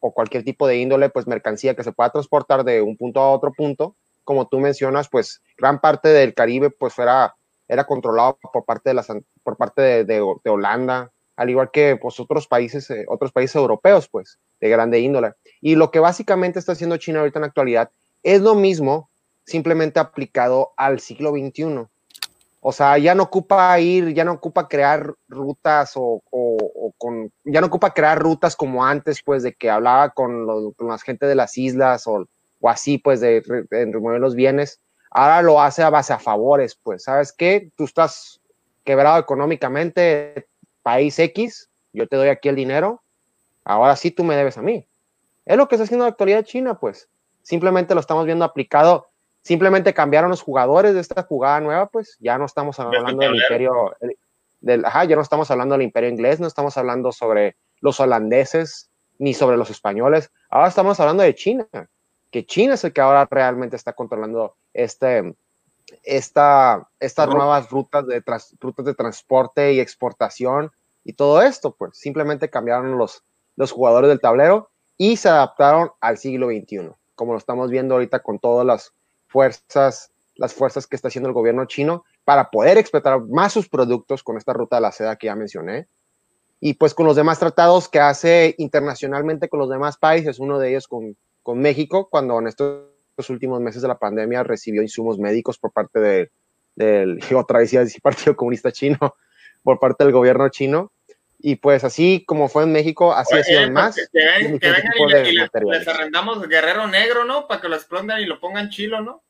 cualquier 0.00 0.42
tipo 0.42 0.66
de 0.66 0.78
índole, 0.78 1.08
pues 1.08 1.28
mercancía 1.28 1.76
que 1.76 1.84
se 1.84 1.92
pueda 1.92 2.10
transportar 2.10 2.64
de 2.64 2.82
un 2.82 2.96
punto 2.96 3.20
a 3.20 3.30
otro 3.30 3.52
punto. 3.52 3.94
Como 4.24 4.48
tú 4.48 4.58
mencionas, 4.58 5.08
pues 5.08 5.40
gran 5.56 5.80
parte 5.80 6.08
del 6.08 6.34
Caribe 6.34 6.70
pues 6.70 6.98
era, 6.98 7.36
era 7.68 7.84
controlado 7.84 8.40
por 8.52 8.64
parte, 8.64 8.90
de, 8.90 8.94
las, 8.94 9.06
por 9.44 9.56
parte 9.56 10.04
de, 10.04 10.20
Holanda, 10.46 11.12
al 11.40 11.48
igual 11.48 11.70
que 11.70 11.96
pues, 11.96 12.20
otros 12.20 12.46
países, 12.46 12.90
eh, 12.90 13.06
otros 13.08 13.32
países 13.32 13.56
europeos, 13.56 14.08
pues, 14.08 14.38
de 14.60 14.68
grande 14.68 15.00
índole. 15.00 15.32
Y 15.62 15.74
lo 15.74 15.90
que 15.90 15.98
básicamente 15.98 16.58
está 16.58 16.72
haciendo 16.72 16.98
China 16.98 17.20
ahorita 17.20 17.38
en 17.38 17.40
la 17.40 17.46
actualidad 17.46 17.90
es 18.22 18.42
lo 18.42 18.54
mismo 18.54 19.08
simplemente 19.46 19.98
aplicado 19.98 20.72
al 20.76 21.00
siglo 21.00 21.30
XXI. 21.30 21.86
O 22.60 22.72
sea, 22.72 22.98
ya 22.98 23.14
no 23.14 23.22
ocupa 23.22 23.80
ir, 23.80 24.12
ya 24.12 24.22
no 24.22 24.32
ocupa 24.32 24.68
crear 24.68 25.14
rutas 25.28 25.92
o, 25.94 26.20
con, 26.98 27.32
ya 27.44 27.62
no 27.62 27.68
ocupa 27.68 27.94
crear 27.94 28.18
rutas 28.18 28.54
como 28.54 28.84
antes, 28.84 29.22
pues, 29.22 29.42
de 29.42 29.54
que 29.54 29.70
hablaba 29.70 30.10
con, 30.10 30.44
los, 30.44 30.74
con 30.76 30.88
la 30.88 30.98
gente 30.98 31.24
de 31.24 31.36
las 31.36 31.56
islas 31.56 32.06
o, 32.06 32.26
así, 32.64 32.98
pues, 32.98 33.20
de, 33.20 33.42
remover 33.70 34.20
los 34.20 34.34
bienes. 34.34 34.78
Ahora 35.10 35.40
lo 35.40 35.58
hace 35.58 35.82
a 35.82 35.88
base 35.88 36.12
a 36.12 36.18
favores, 36.18 36.78
pues, 36.82 37.04
¿sabes 37.04 37.32
qué? 37.32 37.70
Tú 37.76 37.84
estás 37.84 38.42
quebrado 38.84 39.18
económicamente, 39.18 40.49
país 40.82 41.18
X, 41.18 41.68
yo 41.92 42.06
te 42.06 42.16
doy 42.16 42.28
aquí 42.28 42.48
el 42.48 42.56
dinero, 42.56 43.02
ahora 43.64 43.96
sí 43.96 44.10
tú 44.10 44.24
me 44.24 44.36
debes 44.36 44.58
a 44.58 44.62
mí. 44.62 44.86
Es 45.44 45.56
lo 45.56 45.68
que 45.68 45.74
está 45.74 45.84
haciendo 45.84 46.04
la 46.04 46.10
actualidad 46.10 46.44
China, 46.44 46.78
pues. 46.78 47.08
Simplemente 47.42 47.94
lo 47.94 48.00
estamos 48.00 48.26
viendo 48.26 48.44
aplicado 48.44 49.10
simplemente 49.42 49.94
cambiaron 49.94 50.30
los 50.30 50.42
jugadores 50.42 50.94
de 50.94 51.00
esta 51.00 51.22
jugada 51.22 51.60
nueva, 51.60 51.86
pues 51.86 52.16
ya 52.20 52.38
no 52.38 52.44
estamos 52.44 52.78
hablando 52.78 53.22
del 53.22 53.36
imperio, 53.36 53.96
del, 54.60 54.84
ajá, 54.84 55.04
ya 55.04 55.16
no 55.16 55.22
estamos 55.22 55.50
hablando 55.50 55.74
del 55.74 55.82
imperio 55.82 56.10
inglés, 56.10 56.40
no 56.40 56.46
estamos 56.46 56.76
hablando 56.76 57.12
sobre 57.12 57.56
los 57.80 58.00
holandeses 58.00 58.90
ni 59.18 59.34
sobre 59.34 59.56
los 59.56 59.70
españoles, 59.70 60.30
ahora 60.48 60.68
estamos 60.68 60.98
hablando 61.00 61.22
de 61.22 61.34
China. 61.34 61.66
que 62.30 62.46
China 62.46 62.74
es 62.74 62.84
el 62.84 62.92
que 62.92 63.00
ahora 63.00 63.26
realmente 63.28 63.74
está 63.76 63.92
controlando 63.92 64.54
este, 64.72 65.34
esta, 66.02 66.88
estas 66.98 67.28
nuevas 67.28 67.70
rutas 67.70 68.06
de, 68.06 68.22
rutas 68.60 68.84
de 68.84 68.94
transporte 68.94 69.72
y 69.72 69.80
exportación 69.80 70.70
y 71.04 71.14
todo 71.14 71.42
esto, 71.42 71.74
pues 71.74 71.96
simplemente 71.96 72.50
cambiaron 72.50 72.98
los, 72.98 73.24
los 73.56 73.72
jugadores 73.72 74.08
del 74.08 74.20
tablero 74.20 74.70
y 74.96 75.16
se 75.16 75.28
adaptaron 75.28 75.90
al 76.00 76.18
siglo 76.18 76.48
XXI, 76.48 76.90
como 77.14 77.32
lo 77.32 77.38
estamos 77.38 77.70
viendo 77.70 77.94
ahorita 77.94 78.20
con 78.20 78.38
todas 78.38 78.66
las 78.66 78.92
fuerzas, 79.26 80.10
las 80.34 80.52
fuerzas 80.54 80.86
que 80.86 80.96
está 80.96 81.08
haciendo 81.08 81.28
el 81.28 81.34
gobierno 81.34 81.64
chino 81.64 82.04
para 82.24 82.50
poder 82.50 82.78
explotar 82.78 83.20
más 83.22 83.52
sus 83.52 83.68
productos 83.68 84.22
con 84.22 84.36
esta 84.36 84.52
ruta 84.52 84.76
de 84.76 84.82
la 84.82 84.92
seda 84.92 85.16
que 85.16 85.26
ya 85.26 85.34
mencioné. 85.34 85.88
Y 86.60 86.74
pues 86.74 86.92
con 86.92 87.06
los 87.06 87.16
demás 87.16 87.38
tratados 87.38 87.88
que 87.88 88.00
hace 88.00 88.54
internacionalmente 88.58 89.48
con 89.48 89.60
los 89.60 89.70
demás 89.70 89.96
países, 89.96 90.38
uno 90.38 90.58
de 90.58 90.68
ellos 90.70 90.86
con, 90.86 91.16
con 91.42 91.58
México, 91.58 92.08
cuando 92.10 92.38
en 92.38 92.48
estos 92.48 92.84
últimos 93.28 93.60
meses 93.60 93.82
de 93.82 93.88
la 93.88 93.98
pandemia 93.98 94.42
recibió 94.42 94.82
insumos 94.82 95.18
médicos 95.18 95.58
por 95.58 95.72
parte 95.72 96.00
de, 96.00 96.30
del, 96.74 97.20
otra 97.36 97.58
vez 97.58 97.70
decir 97.70 98.02
Partido 98.02 98.36
Comunista 98.36 98.72
Chino, 98.72 98.98
por 99.62 99.78
parte 99.78 100.04
del 100.04 100.12
gobierno 100.12 100.48
chino. 100.48 100.92
Y 101.42 101.56
pues 101.56 101.84
así 101.84 102.22
como 102.26 102.48
fue 102.48 102.64
en 102.64 102.72
México, 102.72 103.14
así 103.14 103.34
ha 103.34 103.42
sido 103.42 103.60
en 103.60 103.72
más. 103.72 103.96
Que, 103.96 104.26
vengan 104.26 105.26
y, 105.26 105.32
les, 105.32 105.88
arrendamos 105.88 106.46
guerrero 106.46 106.86
negro, 106.86 107.24
¿no? 107.24 107.48
Para 107.48 107.62
que 107.62 107.68
lo 107.68 107.76
exploten 107.76 108.18
y 108.18 108.26
lo 108.26 108.38
pongan 108.38 108.68
chilo, 108.68 109.00
¿no? 109.00 109.22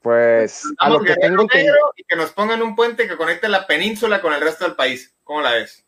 Pues 0.00 0.64
a 0.78 0.90
lo 0.90 1.00
que 1.00 1.14
tengo 1.14 1.44
negro 1.44 1.92
y 1.96 2.02
que 2.02 2.16
nos 2.16 2.32
pongan 2.32 2.60
un 2.62 2.74
puente 2.74 3.06
que 3.06 3.16
conecte 3.16 3.48
la 3.48 3.68
península 3.68 4.20
con 4.20 4.32
el 4.32 4.40
resto 4.40 4.64
del 4.64 4.74
país. 4.74 5.14
¿Cómo 5.22 5.42
la 5.42 5.52
ves? 5.52 5.86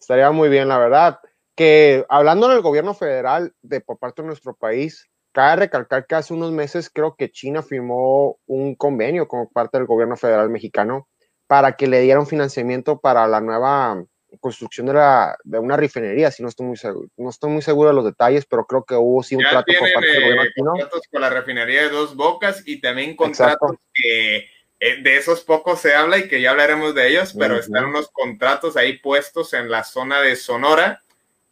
Estaría 0.00 0.30
muy 0.30 0.48
bien, 0.48 0.68
la 0.68 0.78
verdad. 0.78 1.20
Que 1.54 2.06
hablando 2.08 2.48
del 2.48 2.62
gobierno 2.62 2.94
federal 2.94 3.54
de 3.60 3.82
por 3.82 3.98
parte 3.98 4.22
de 4.22 4.28
nuestro 4.28 4.56
país, 4.56 5.10
Cabe 5.34 5.56
recalcar 5.56 6.06
que 6.06 6.14
hace 6.14 6.32
unos 6.32 6.52
meses 6.52 6.88
creo 6.88 7.16
que 7.16 7.28
China 7.28 7.60
firmó 7.60 8.38
un 8.46 8.76
convenio 8.76 9.26
como 9.26 9.50
parte 9.50 9.76
del 9.76 9.86
gobierno 9.88 10.16
federal 10.16 10.48
mexicano 10.48 11.08
para 11.48 11.72
que 11.72 11.88
le 11.88 12.00
dieran 12.02 12.28
financiamiento 12.28 13.00
para 13.00 13.26
la 13.26 13.40
nueva 13.40 14.00
construcción 14.38 14.86
de, 14.86 14.92
la, 14.94 15.36
de 15.42 15.58
una 15.58 15.76
refinería, 15.76 16.30
si 16.30 16.40
no 16.40 16.48
estoy 16.48 16.66
muy 16.66 16.76
seguro, 16.76 17.08
no 17.16 17.30
estoy 17.30 17.50
muy 17.50 17.62
seguro 17.62 17.88
de 17.88 17.96
los 17.96 18.04
detalles, 18.04 18.46
pero 18.46 18.64
creo 18.64 18.84
que 18.84 18.94
hubo 18.94 19.24
sí 19.24 19.34
un 19.34 19.42
trato 19.42 19.72
por 19.76 19.92
parte 19.92 20.08
del 20.08 20.22
gobierno 20.22 20.44
chino. 20.54 20.70
contratos 20.70 21.02
con 21.10 21.20
la 21.20 21.30
refinería 21.30 21.82
de 21.82 21.88
Dos 21.88 22.14
Bocas 22.14 22.62
y 22.64 22.80
también 22.80 23.16
contratos 23.16 23.72
que 23.92 24.36
eh, 24.78 25.02
de 25.02 25.16
esos 25.16 25.40
pocos 25.40 25.80
se 25.80 25.96
habla 25.96 26.18
y 26.18 26.28
que 26.28 26.40
ya 26.40 26.52
hablaremos 26.52 26.94
de 26.94 27.08
ellos, 27.08 27.34
pero 27.36 27.58
están 27.58 27.86
unos 27.86 28.08
contratos 28.12 28.76
ahí 28.76 28.98
puestos 28.98 29.52
en 29.52 29.68
la 29.68 29.82
zona 29.82 30.20
de 30.20 30.36
Sonora 30.36 31.03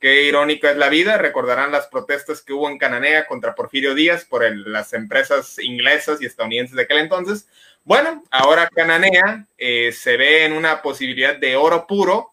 Qué 0.03 0.25
irónica 0.25 0.73
es 0.73 0.77
la 0.77 0.89
vida. 0.89 1.17
Recordarán 1.17 1.71
las 1.71 1.87
protestas 1.87 2.43
que 2.43 2.53
hubo 2.53 2.69
en 2.69 2.77
Cananea 2.77 3.25
contra 3.29 3.55
Porfirio 3.55 3.95
Díaz 3.95 4.25
por 4.25 4.45
las 4.67 4.95
empresas 4.95 5.61
inglesas 5.61 6.21
y 6.21 6.27
estadounidenses 6.27 6.75
de 6.75 6.83
aquel 6.83 6.99
entonces. 6.99 7.47
Bueno, 7.85 8.25
ahora 8.33 8.69
Cananea 8.69 9.47
eh, 9.57 9.93
se 9.93 10.17
ve 10.17 10.45
en 10.45 10.55
una 10.55 10.83
posibilidad 10.83 11.37
de 11.37 11.55
oro 11.55 11.87
puro, 11.87 12.33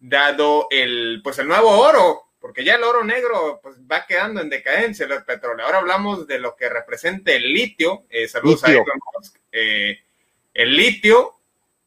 dado 0.00 0.66
el, 0.70 1.20
pues 1.22 1.38
el 1.38 1.46
nuevo 1.46 1.70
oro, 1.70 2.24
porque 2.40 2.64
ya 2.64 2.74
el 2.74 2.82
oro 2.82 3.04
negro 3.04 3.60
pues, 3.62 3.76
va 3.80 4.04
quedando 4.04 4.40
en 4.40 4.50
decadencia 4.50 5.06
el 5.06 5.22
petróleo. 5.22 5.64
Ahora 5.64 5.78
hablamos 5.78 6.26
de 6.26 6.40
lo 6.40 6.56
que 6.56 6.68
representa 6.68 7.30
el 7.30 7.52
litio. 7.52 8.06
Eh, 8.10 8.26
saludos 8.26 8.64
a 8.64 8.72
Elon 8.72 8.84
Musk. 9.14 9.36
Eh, 9.52 10.00
el 10.52 10.76
litio, 10.76 11.36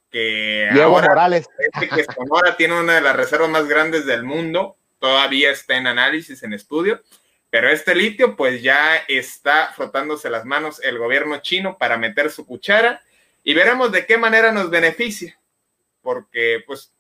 que 0.10 0.70
ahora 0.72 1.10
Morales. 1.10 1.50
que 1.82 2.06
Sonora 2.06 2.56
tiene 2.56 2.80
una 2.80 2.96
de 2.96 3.02
las 3.02 3.18
reservas 3.18 3.50
más 3.50 3.68
grandes 3.68 4.06
del 4.06 4.24
mundo 4.24 4.78
todavía 5.06 5.52
está 5.52 5.78
en 5.78 5.86
análisis, 5.86 6.42
en 6.42 6.54
estudio, 6.54 7.00
pero 7.52 7.70
este 7.70 7.94
litio 7.94 8.36
pues 8.36 8.64
ya 8.64 8.96
está 9.08 9.72
frotándose 9.72 10.32
las 10.32 10.46
manos 10.46 10.82
el 10.82 10.98
gobierno 10.98 11.38
chino 11.44 11.78
para 11.78 11.96
meter 11.96 12.32
su 12.32 12.44
cuchara 12.48 13.04
y 13.44 13.54
veremos 13.54 13.92
de 13.92 14.08
qué 14.08 14.18
manera 14.18 14.52
nos 14.52 14.72
beneficia, 14.72 15.40
porque 16.02 16.64
pues 16.66 16.92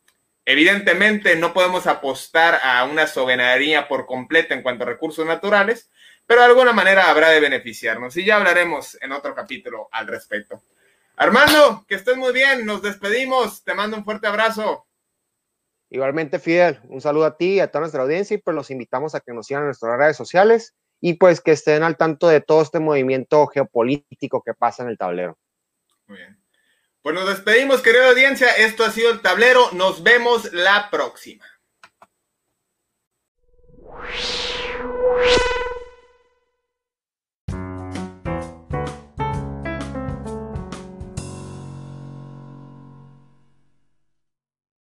evidentemente 0.46 1.36
no 1.36 1.52
podemos 1.52 1.88
apostar 1.88 2.60
a 2.62 2.84
una 2.84 3.08
soberanía 3.08 3.88
por 3.88 4.06
completo 4.06 4.54
en 4.54 4.62
cuanto 4.62 4.84
a 4.84 4.88
recursos 4.88 5.26
naturales, 5.26 5.90
pero 6.28 6.42
de 6.42 6.46
alguna 6.46 6.74
manera 6.74 7.10
habrá 7.10 7.30
de 7.30 7.40
beneficiarnos 7.40 8.16
y 8.18 8.24
ya 8.24 8.36
hablaremos 8.36 9.00
en 9.02 9.14
otro 9.14 9.34
capítulo 9.34 9.90
al 9.92 10.06
respecto. 10.06 10.62
Armando, 11.16 11.84
que 11.88 11.96
estés 11.96 12.18
muy 12.18 12.34
bien, 12.34 12.68
nos 12.68 12.84
despedimos, 12.84 13.64
te 13.64 13.74
mando 13.74 13.98
un 13.98 14.06
fuerte 14.06 14.28
abrazo. 14.28 14.85
Igualmente, 15.90 16.40
Fidel, 16.40 16.80
un 16.90 17.02
saludo 17.02 17.26
a 17.26 17.38
ti 17.38 17.54
y 17.54 17.60
a 17.60 17.68
toda 17.68 17.82
nuestra 17.82 18.02
audiencia 18.02 18.36
y 18.36 18.40
pues 18.40 18.56
los 18.56 18.72
invitamos 18.72 19.16
a 19.16 19.20
que 19.20 19.34
nos 19.34 19.48
sigan 19.48 19.64
en 19.64 19.68
nuestras 19.68 19.98
redes 19.98 20.18
sociales 20.18 20.76
y 21.00 21.14
pues 21.14 21.42
que 21.42 21.52
estén 21.52 21.84
al 21.84 21.98
tanto 21.98 22.28
de 22.28 22.42
todo 22.42 22.62
este 22.62 22.80
movimiento 22.80 23.46
geopolítico 23.48 24.42
que 24.44 24.54
pasa 24.54 24.84
en 24.84 24.90
el 24.90 24.98
tablero. 24.98 25.38
Muy 26.08 26.18
bien. 26.18 26.46
Pues 27.02 27.14
nos 27.14 27.28
despedimos, 27.28 27.82
querida 27.82 28.10
audiencia. 28.10 28.48
Esto 28.58 28.84
ha 28.84 28.90
sido 28.90 29.12
el 29.12 29.22
tablero. 29.22 29.72
Nos 29.74 30.02
vemos 30.02 30.52
la 30.54 30.90
próxima. 30.90 31.46